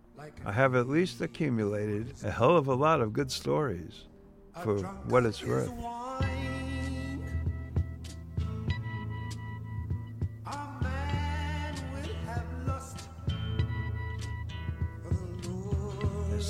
[0.45, 4.05] I have at least accumulated a hell of a lot of good stories
[4.63, 5.73] for what it's worth.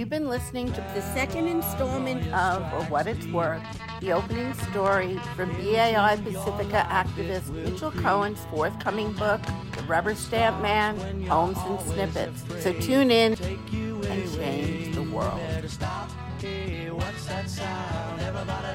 [0.00, 3.62] You've been listening to the second installment of For What It's Worth,
[4.00, 9.42] the opening story from BAI Pacifica activist Mitchel Cohen's forthcoming book,
[9.76, 10.96] The Rubber Stamp Man,
[11.26, 12.42] Poems and Snippets.
[12.62, 15.38] So tune in and change the world.
[15.38, 15.76] Everybody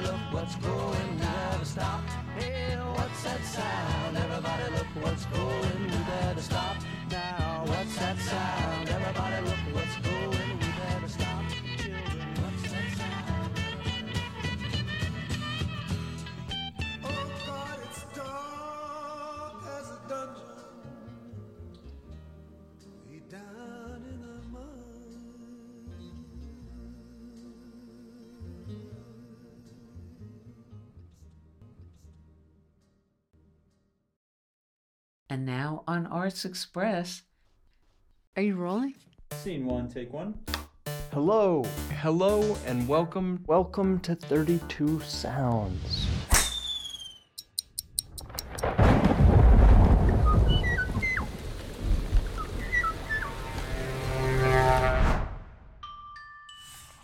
[0.06, 1.18] look what's going
[6.06, 6.76] better stop
[7.10, 7.64] now.
[7.66, 8.88] What's that sound?
[8.88, 10.35] Everybody look what's going.
[35.28, 37.22] And now on Arts Express.
[38.36, 38.94] Are you rolling?
[39.32, 40.38] Scene one, take one.
[41.12, 41.64] Hello.
[42.00, 43.42] Hello and welcome.
[43.48, 46.06] Welcome to 32 Sounds.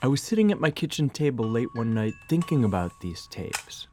[0.01, 3.89] I was sitting at my kitchen table late one night thinking about these tapes.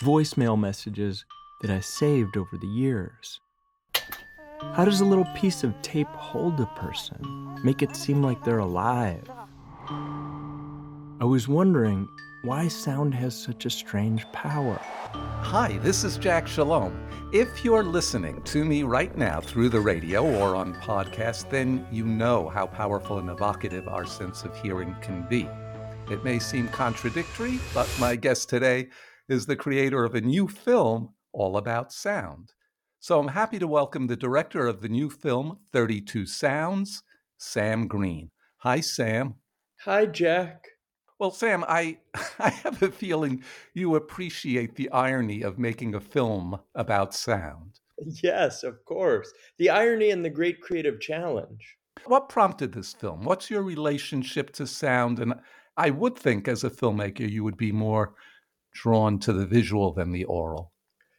[0.00, 1.24] Voicemail messages
[1.60, 3.40] that I saved over the years.
[4.74, 8.58] How does a little piece of tape hold a person, make it seem like they're
[8.58, 9.28] alive?
[9.88, 12.08] I was wondering
[12.42, 14.80] why sound has such a strange power.
[15.12, 17.08] Hi, this is Jack Shalom.
[17.32, 22.04] If you're listening to me right now through the radio or on podcast, then you
[22.04, 25.48] know how powerful and evocative our sense of hearing can be.
[26.10, 28.88] It may seem contradictory, but my guest today
[29.28, 32.52] is the creator of a new film all about sound.
[33.00, 37.02] So I'm happy to welcome the director of the new film, 32 Sounds,
[37.36, 38.30] Sam Green.
[38.58, 39.34] Hi, Sam.
[39.84, 40.66] Hi, Jack.
[41.18, 41.98] Well, Sam, I,
[42.38, 43.42] I have a feeling
[43.74, 47.80] you appreciate the irony of making a film about sound.
[48.22, 49.32] Yes, of course.
[49.58, 51.76] The irony and the great creative challenge.
[52.06, 53.22] What prompted this film?
[53.22, 55.18] What's your relationship to sound?
[55.18, 55.34] And
[55.76, 58.14] I would think as a filmmaker, you would be more
[58.72, 60.72] drawn to the visual than the oral.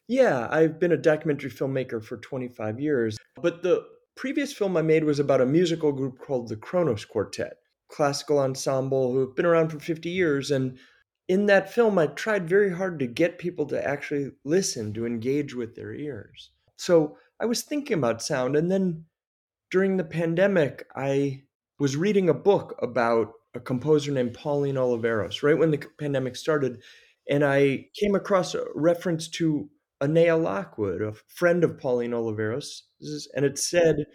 [0.09, 3.85] Yeah, I've been a documentary filmmaker for 25 years, but the
[4.15, 7.57] previous film I made was about a musical group called the Kronos Quartet,
[7.91, 10.49] classical ensemble who've been around for 50 years.
[10.49, 10.79] And
[11.27, 15.53] in that film, I tried very hard to get people to actually listen, to engage
[15.53, 16.49] with their ears.
[16.75, 18.55] So I was thinking about sound.
[18.55, 19.05] And then
[19.69, 21.43] during the pandemic, I
[21.77, 26.81] was reading a book about a composer named Pauline Oliveros, right when the pandemic started.
[27.29, 29.69] And I came across a reference to
[30.01, 32.83] Annea Lockwood, a friend of Pauline Oliveros,
[33.35, 34.05] and it said,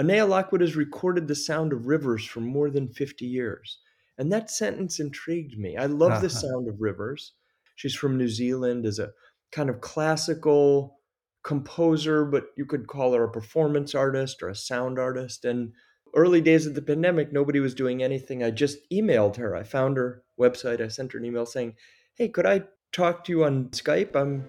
[0.00, 3.78] Annea Lockwood has recorded the sound of rivers for more than 50 years.
[4.18, 5.76] And that sentence intrigued me.
[5.76, 6.28] I love the uh-huh.
[6.28, 7.32] sound of rivers.
[7.74, 9.10] She's from New Zealand, is a
[9.52, 11.00] kind of classical
[11.42, 15.44] composer, but you could call her a performance artist or a sound artist.
[15.44, 15.72] And
[16.14, 18.42] early days of the pandemic, nobody was doing anything.
[18.42, 19.54] I just emailed her.
[19.54, 20.80] I found her website.
[20.80, 21.74] I sent her an email saying,
[22.14, 22.62] Hey, could I
[22.92, 24.16] talk to you on Skype?
[24.16, 24.44] I'm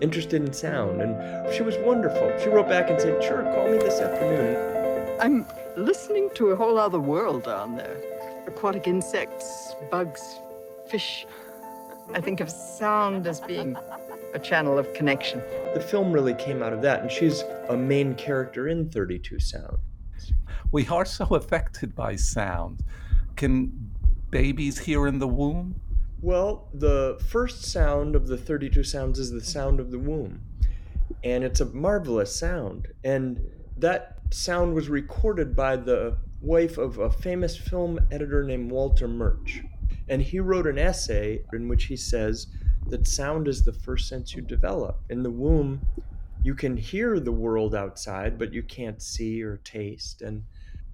[0.00, 1.00] interested in sound.
[1.00, 2.32] And she was wonderful.
[2.42, 5.18] She wrote back and said, Sure, call me this afternoon.
[5.20, 7.96] I'm listening to a whole other world down there
[8.46, 10.38] aquatic insects, bugs,
[10.88, 11.26] fish.
[12.14, 13.76] I think of sound as being
[14.34, 15.40] a channel of connection.
[15.74, 19.78] The film really came out of that, and she's a main character in 32 Sound.
[20.72, 22.82] We are so affected by sound.
[23.36, 23.90] Can
[24.30, 25.80] babies hear in the womb?
[26.22, 30.42] Well, the first sound of the 32 sounds is the sound of the womb.
[31.24, 32.88] And it's a marvelous sound.
[33.04, 33.40] And
[33.78, 39.62] that sound was recorded by the wife of a famous film editor named Walter Murch.
[40.08, 42.48] And he wrote an essay in which he says
[42.88, 45.00] that sound is the first sense you develop.
[45.08, 45.80] In the womb,
[46.42, 50.20] you can hear the world outside, but you can't see or taste.
[50.20, 50.44] And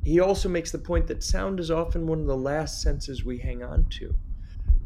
[0.05, 3.39] he also makes the point that sound is often one of the last senses we
[3.39, 4.14] hang on to.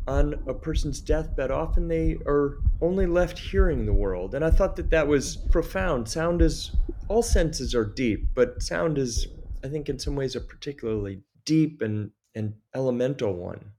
[0.06, 4.34] On a person's deathbed, often they are only left hearing the world.
[4.34, 6.08] And I thought that that was profound.
[6.08, 6.72] Sound is,
[7.08, 9.28] all senses are deep, but sound is,
[9.62, 13.72] I think, in some ways, a particularly deep and, and elemental one.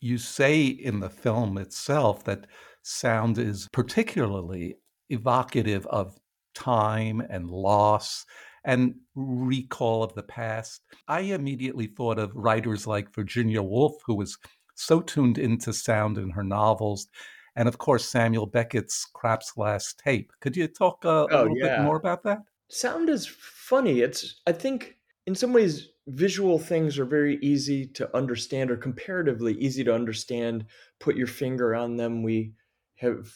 [0.00, 2.46] You say in the film itself that
[2.82, 4.76] sound is particularly
[5.08, 6.18] evocative of
[6.54, 8.24] time and loss
[8.64, 10.82] and recall of the past.
[11.08, 14.36] I immediately thought of writers like Virginia Woolf, who was
[14.80, 17.08] so tuned into sound in her novels,
[17.56, 20.32] and of course Samuel Beckett's Krapp's Last Tape.
[20.40, 21.76] Could you talk uh, a Oh, little yeah.
[21.76, 22.38] bit more about that?
[22.68, 24.00] Sound is funny.
[24.00, 29.54] It's, I think, in some ways, visual things are very easy to understand or comparatively
[29.54, 30.66] easy to understand.
[30.98, 32.22] Put your finger on them.
[32.22, 32.54] We
[32.96, 33.34] have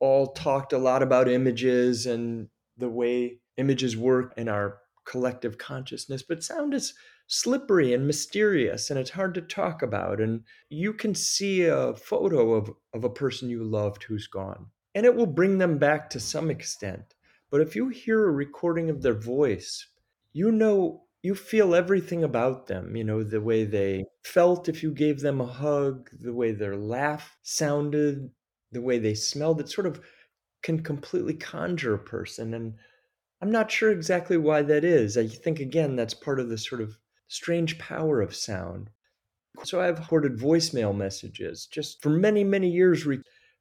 [0.00, 6.22] all talked a lot about images and the way images work in our collective consciousness,
[6.22, 6.94] but sound is
[7.26, 10.20] slippery and mysterious and it's hard to talk about.
[10.20, 15.06] And you can see a photo of, of a person you loved who's gone, and
[15.06, 17.14] it will bring them back to some extent.
[17.50, 19.86] But if you hear a recording of their voice,
[20.32, 22.96] you know, you feel everything about them.
[22.96, 26.76] You know, the way they felt if you gave them a hug, the way their
[26.76, 28.30] laugh sounded,
[28.72, 29.60] the way they smelled.
[29.60, 30.00] It sort of
[30.62, 32.52] can completely conjure a person.
[32.52, 32.74] And
[33.40, 35.16] I'm not sure exactly why that is.
[35.16, 36.98] I think, again, that's part of the sort of
[37.34, 38.90] strange power of sound.
[39.64, 43.06] So I've recorded voicemail messages just for many, many years,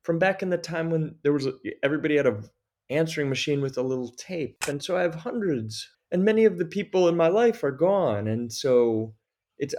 [0.03, 2.43] from back in the time when there was a, everybody had a
[2.89, 4.57] answering machine with a little tape.
[4.67, 8.27] And so I have hundreds, and many of the people in my life are gone.
[8.27, 9.15] And so
[9.57, 9.75] it's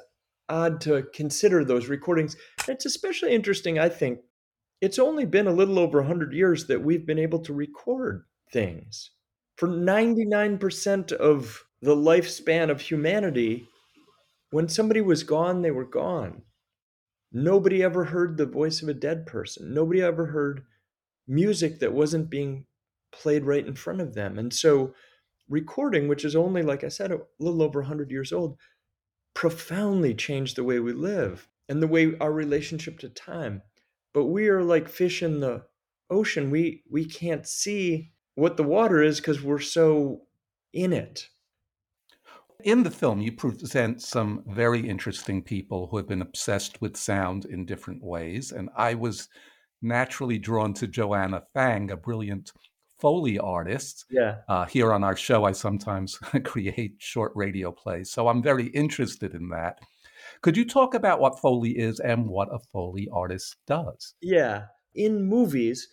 [0.48, 2.36] odd to consider those recordings.
[2.66, 4.20] It's especially interesting, I think.
[4.80, 9.10] It's only been a little over 100 years that we've been able to record things.
[9.56, 13.68] For 99% of the lifespan of humanity,
[14.54, 16.42] when somebody was gone, they were gone.
[17.32, 19.74] Nobody ever heard the voice of a dead person.
[19.74, 20.62] Nobody ever heard
[21.26, 22.66] music that wasn't being
[23.10, 24.38] played right in front of them.
[24.38, 24.94] And so,
[25.48, 28.56] recording, which is only, like I said, a little over 100 years old,
[29.34, 33.60] profoundly changed the way we live and the way our relationship to time.
[34.12, 35.64] But we are like fish in the
[36.10, 36.52] ocean.
[36.52, 40.28] We we can't see what the water is because we're so
[40.72, 41.28] in it.
[42.62, 47.44] In the film, you present some very interesting people who have been obsessed with sound
[47.44, 48.52] in different ways.
[48.52, 49.28] And I was
[49.82, 52.52] naturally drawn to Joanna Fang, a brilliant
[52.98, 54.06] Foley artist.
[54.10, 54.36] Yeah.
[54.48, 58.10] Uh, here on our show, I sometimes create short radio plays.
[58.10, 59.80] So I'm very interested in that.
[60.40, 64.14] Could you talk about what Foley is and what a Foley artist does?
[64.22, 64.66] Yeah.
[64.94, 65.88] In movies,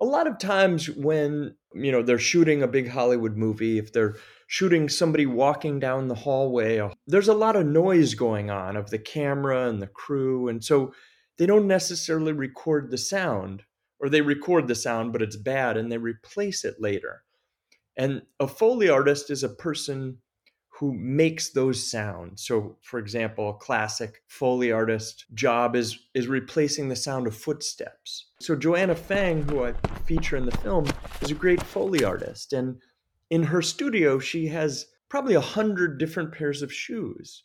[0.00, 4.16] a lot of times when, you know, they're shooting a big Hollywood movie, if they're
[4.46, 8.98] shooting somebody walking down the hallway, there's a lot of noise going on of the
[8.98, 10.48] camera and the crew.
[10.48, 10.92] And so
[11.36, 13.62] they don't necessarily record the sound,
[14.00, 17.22] or they record the sound, but it's bad and they replace it later.
[17.96, 20.18] And a Foley artist is a person
[20.78, 22.46] who makes those sounds.
[22.46, 28.26] So, for example, a classic Foley artist job is is replacing the sound of footsteps.
[28.40, 29.72] So Joanna Fang, who I
[30.06, 30.86] feature in the film,
[31.20, 32.76] is a great Foley artist, and
[33.28, 37.42] in her studio she has probably a hundred different pairs of shoes.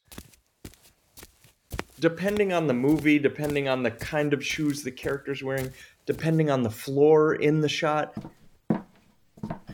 [2.00, 5.72] Depending on the movie, depending on the kind of shoes the character's wearing,
[6.06, 8.16] depending on the floor in the shot,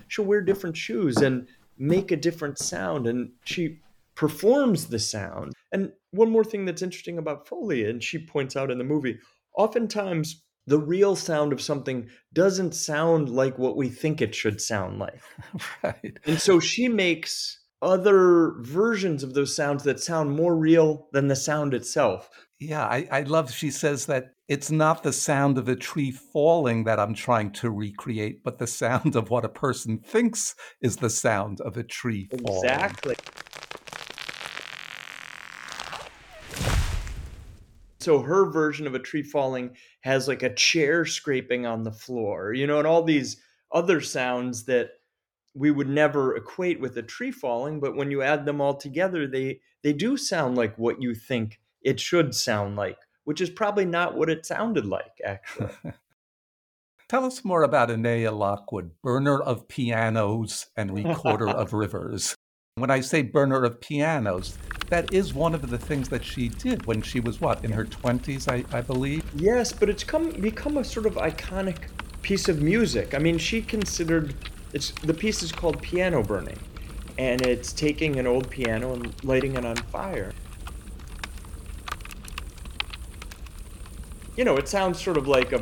[0.07, 1.47] she'll wear different shoes and
[1.80, 3.80] make a different sound and she
[4.15, 5.53] performs the sound.
[5.71, 9.17] And one more thing that's interesting about Foley, and she points out in the movie,
[9.55, 14.99] oftentimes the real sound of something doesn't sound like what we think it should sound
[14.99, 15.21] like.
[15.84, 16.19] right.
[16.25, 21.36] And so she makes other versions of those sounds that sound more real than the
[21.36, 22.30] sound itself.
[22.60, 26.84] Yeah, I, I love she says that it's not the sound of a tree falling
[26.84, 31.10] that I'm trying to recreate, but the sound of what a person thinks is the
[31.10, 32.66] sound of a tree falling.
[32.66, 33.16] Exactly.
[38.01, 42.53] So her version of a tree falling has like a chair scraping on the floor,
[42.53, 43.41] you know, and all these
[43.72, 44.89] other sounds that
[45.53, 49.28] we would never equate with a tree falling, but when you add them all together,
[49.28, 53.86] they they do sound like what you think it should sound like, which is probably
[53.86, 55.71] not what it sounded like actually.
[57.09, 62.36] Tell us more about Annea Lockwood, burner of pianos and recorder of rivers.
[62.75, 64.59] When I say burner of pianos,
[64.89, 67.86] that is one of the things that she did when she was what, in her
[67.86, 69.23] 20s, I, I believe?
[69.36, 71.89] Yes, but it's come become a sort of iconic
[72.21, 73.15] piece of music.
[73.15, 74.36] I mean, she considered
[74.73, 76.59] It's the piece is called Piano Burning,
[77.17, 80.32] and it's taking an old piano and lighting it on fire.
[84.40, 85.62] You know, it sounds sort of like a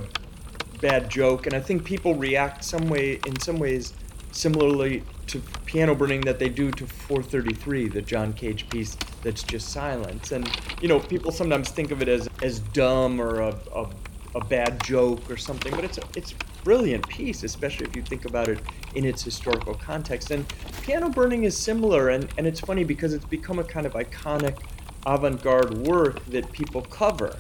[0.82, 3.94] bad joke, and I think people react some way in some ways
[4.32, 9.70] similarly to piano burning that they do to 433, the John Cage piece that's just
[9.70, 10.32] silence.
[10.32, 10.48] And
[10.80, 13.90] you know, people sometimes think of it as as dumb or a, a,
[14.36, 18.26] a bad joke or something, but it's a it's brilliant piece, especially if you think
[18.26, 18.60] about it
[18.94, 20.30] in its historical context.
[20.30, 20.46] And
[20.84, 24.60] piano burning is similar, and, and it's funny because it's become a kind of iconic
[25.08, 27.36] avant-garde work that people cover.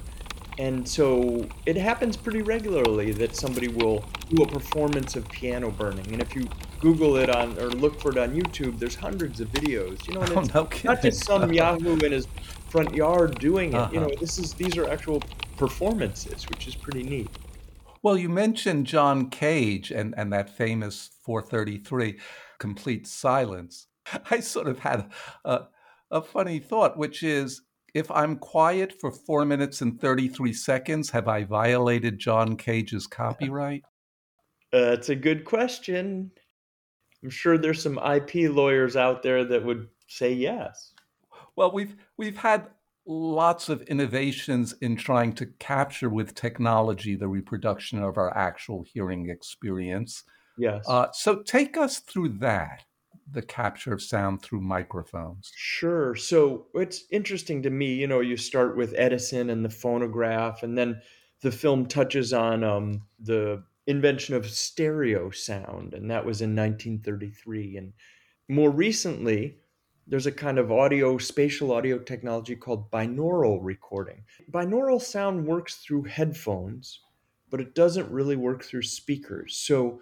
[0.59, 6.11] And so it happens pretty regularly that somebody will do a performance of piano burning.
[6.11, 6.47] And if you
[6.79, 10.07] Google it on or look for it on YouTube, there's hundreds of videos.
[10.07, 12.27] You know, and Oh, it's no not just some Yahoo in his
[12.69, 13.93] front yard doing it.
[13.93, 14.15] You know, Uh-huh.
[14.19, 15.21] this is these are actual
[15.57, 17.29] performances, which is pretty neat.
[18.01, 22.17] Well, you mentioned John Cage and, and that famous 433,
[22.57, 23.87] Complete Silence.
[24.31, 25.11] I sort of had
[25.45, 25.65] a,
[26.09, 27.61] a funny thought, which is
[27.93, 33.83] if I'm quiet for four minutes and 33 seconds, have I violated John Cage's copyright?
[34.73, 36.29] Uh, it's a good question.
[37.23, 40.91] I'm sure there's some IP lawyers out there that would say yes.
[41.55, 42.67] Well, we've we've had
[43.05, 49.29] lots of innovations in trying to capture with technology the reproduction of our actual hearing
[49.29, 50.23] experience.
[50.57, 50.83] Yes.
[50.87, 52.83] Uh, so take us through that,
[53.31, 55.51] the capture of sound through microphones.
[55.55, 56.15] Sure.
[56.15, 60.77] So it's interesting to me, you know, you start with Edison and the phonograph, and
[60.77, 61.01] then
[61.41, 67.77] the film touches on um, the invention of stereo sound, and that was in 1933.
[67.77, 67.93] And
[68.49, 69.57] more recently,
[70.07, 74.23] there's a kind of audio, spatial audio technology called binaural recording.
[74.51, 77.01] Binaural sound works through headphones,
[77.49, 79.57] but it doesn't really work through speakers.
[79.57, 80.01] So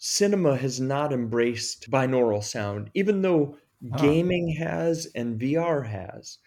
[0.00, 3.56] cinema has not embraced binaural sound, even though
[3.96, 6.38] gaming has and VR has.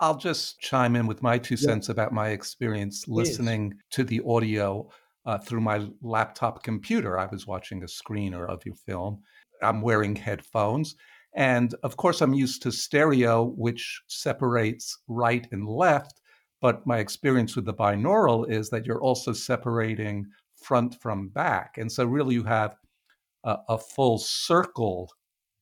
[0.00, 1.66] I'll just chime in with my two Yeah.
[1.66, 4.88] cents about my experience listening to the audio
[5.24, 7.18] uh, through my laptop computer.
[7.18, 9.22] I was watching a screener of your film.
[9.62, 10.94] I'm wearing headphones.
[11.34, 16.20] And of course, I'm used to stereo, which separates right and left.
[16.60, 20.26] But my experience with the binaural is that you're also separating
[20.62, 21.78] front from back.
[21.78, 22.76] And so, really, you have
[23.44, 25.10] a, a full circle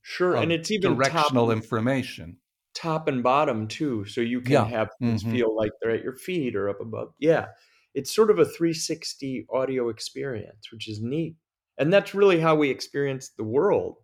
[0.03, 2.41] Sure, and it's even directional top, information.
[2.75, 4.67] top and bottom too, so you can Yeah.
[4.67, 5.31] have things Mhm.
[5.31, 7.13] feel like they're at your feet or up above.
[7.19, 7.49] Yeah,
[7.95, 11.37] it's sort of a 360 audio experience, which is neat,
[11.79, 13.99] and that's really how we experience the world.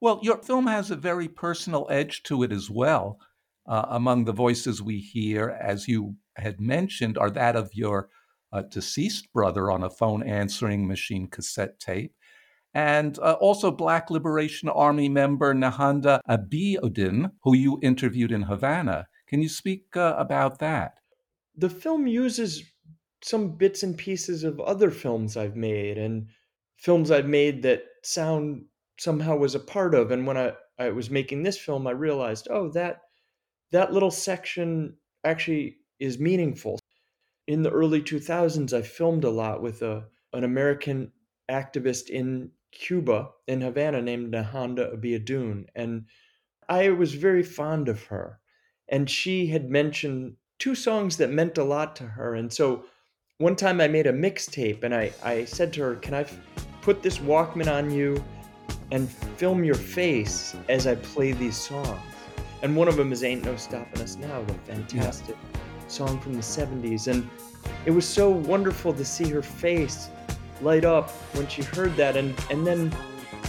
[0.00, 3.20] Well, your film has a very personal edge to it as well.
[3.66, 8.08] Uh, among the voices we hear, as you had mentioned, are that of your
[8.52, 12.14] uh, deceased brother on a phone answering machine cassette tape,
[12.74, 19.08] and uh, also Black Liberation Army member Nehanda Abiodun, who you interviewed in Havana.
[19.26, 20.98] Can you speak uh, about that?
[21.56, 22.62] the film uses
[23.22, 26.26] some bits and pieces of other films I've made and
[26.76, 28.64] films I've made that sound
[28.98, 30.10] somehow was a part of.
[30.10, 33.00] And when I, I was making this film, I realized, oh, that
[33.72, 36.78] that little section actually is meaningful.
[37.46, 41.12] In the early 2000s, I filmed a lot with a an American
[41.50, 45.66] activist in Cuba, in Havana, named Nehanda Abiodun.
[45.74, 46.06] And
[46.68, 48.40] I was very fond of her.
[48.88, 52.34] And she had mentioned two songs that meant a lot to her.
[52.34, 52.84] And so
[53.38, 56.38] one time I made a mixtape and I, I said to her, Can I f-
[56.82, 58.22] put this Walkman on you
[58.90, 62.00] and film your face as I play these songs?
[62.62, 65.36] And one of them is Ain't No Stopping Us Now, the fantastic
[65.88, 67.08] song from the 70s.
[67.08, 67.28] And
[67.84, 70.08] it was so wonderful to see her face
[70.62, 72.94] light up when she heard that and, and then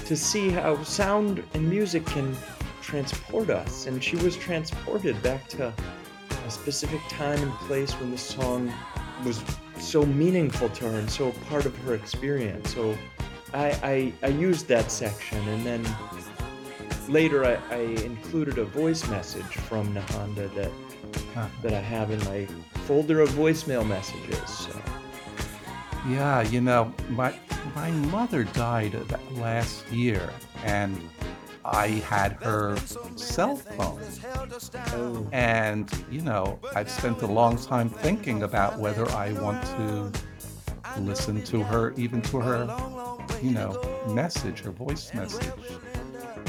[0.06, 2.36] to see how sound and music can
[2.82, 3.88] transport us.
[3.88, 5.74] And she was transported back to
[6.46, 8.74] a specific time and place when the song
[9.26, 9.44] was
[9.80, 12.74] so meaningful to her and so part of her experience.
[12.74, 12.98] So
[13.54, 15.86] I, I, I used that section and then
[17.10, 20.72] later I, I included a voice message from Nehanda that
[21.34, 21.48] Huh.
[21.62, 22.48] that I have in my
[22.86, 24.50] folder of voicemail messages.
[24.50, 24.82] So.
[26.08, 27.34] Yeah, you know, my
[27.76, 28.96] my mother died
[29.34, 30.30] last year,
[30.64, 30.98] and
[31.66, 32.78] I had her
[33.16, 34.02] cell phone.
[34.94, 35.28] Oh.
[35.32, 40.12] And you know, I've spent a long time thinking about whether I want to
[41.02, 42.66] listen to her, even to her,
[43.42, 45.52] you know, message, her voice message.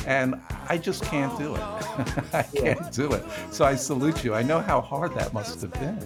[0.06, 1.60] And I just can't do it.
[2.32, 3.24] I can't do it.
[3.50, 4.34] So I salute you.
[4.34, 5.98] I know how hard that must have been.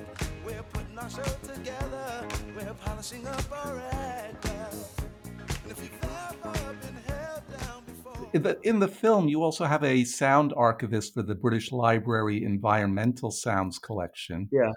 [8.33, 12.45] In the, in the film, you also have a sound archivist for the British Library
[12.45, 14.49] Environmental Sounds Collection.
[14.51, 14.73] Yeah.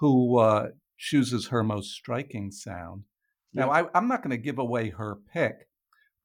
[0.00, 3.04] Who uh, chooses her most striking sound.
[3.52, 5.68] Now, I, I'm not going to give away her pick,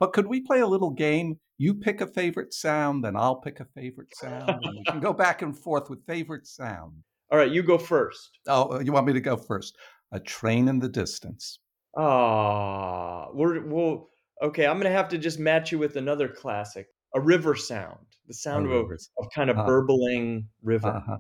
[0.01, 1.39] but could we play a little game?
[1.59, 5.13] You pick a favorite sound, then I'll pick a favorite sound, and we can go
[5.13, 7.03] back and forth with favorite sound.
[7.31, 8.39] All right, you go first.
[8.47, 9.77] Oh, you want me to go first?
[10.11, 11.59] A train in the distance.
[11.95, 14.09] Ah, we're well.
[14.41, 18.33] Okay, I'm gonna have to just match you with another classic, a river sound, the
[18.33, 18.89] sound of,
[19.19, 20.89] of kind of Uh, burbling river.
[20.89, 21.17] Uh-huh.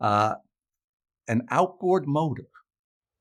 [0.00, 0.34] Uh,
[1.28, 2.48] an outboard motor.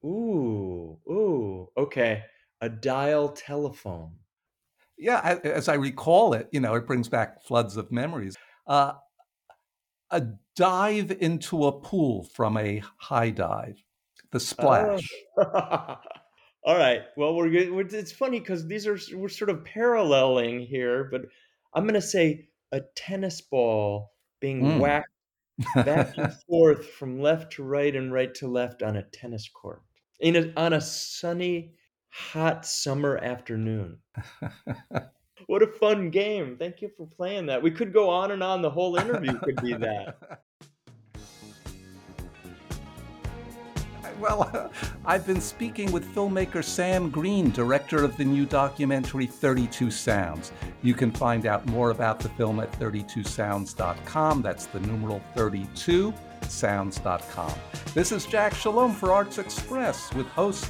[0.03, 2.26] Ooh, ooh, okay,
[2.62, 4.20] a dial telephone.
[5.00, 8.36] Yeah, I, as I recall it, you know, it brings back floods of memories.
[8.68, 8.93] Uh,
[10.12, 10.24] a
[10.56, 13.82] dive into a pool from a high dive,
[14.32, 15.08] the splash.
[15.38, 15.95] Oh.
[16.66, 17.02] All right.
[17.16, 17.72] Well, we're good.
[17.72, 21.22] we're- It's funny because these are we're sort of paralleling here, but
[21.74, 24.80] I'm gonna say a tennis ball being Mm.
[24.80, 25.10] whacked
[25.76, 29.82] back and forth from left to right and right to left on a tennis court
[30.20, 31.74] in a, on a sunny,
[32.10, 33.97] hot summer afternoon.
[35.47, 36.57] What a fun game!
[36.57, 37.64] Thank you for playing that.
[37.64, 38.62] We could go on and on.
[38.62, 40.18] The whole interview could be that.
[44.20, 44.70] Well,
[45.05, 50.51] I've been speaking with filmmaker Sam Green, director of the new documentary 32 Sounds.
[50.82, 54.41] You can find out more about the film at 32sounds.com.
[54.41, 56.14] That's the numeral 32
[56.49, 57.53] sounds.com.
[57.93, 60.70] This is Jack Shalom for Arts Express with host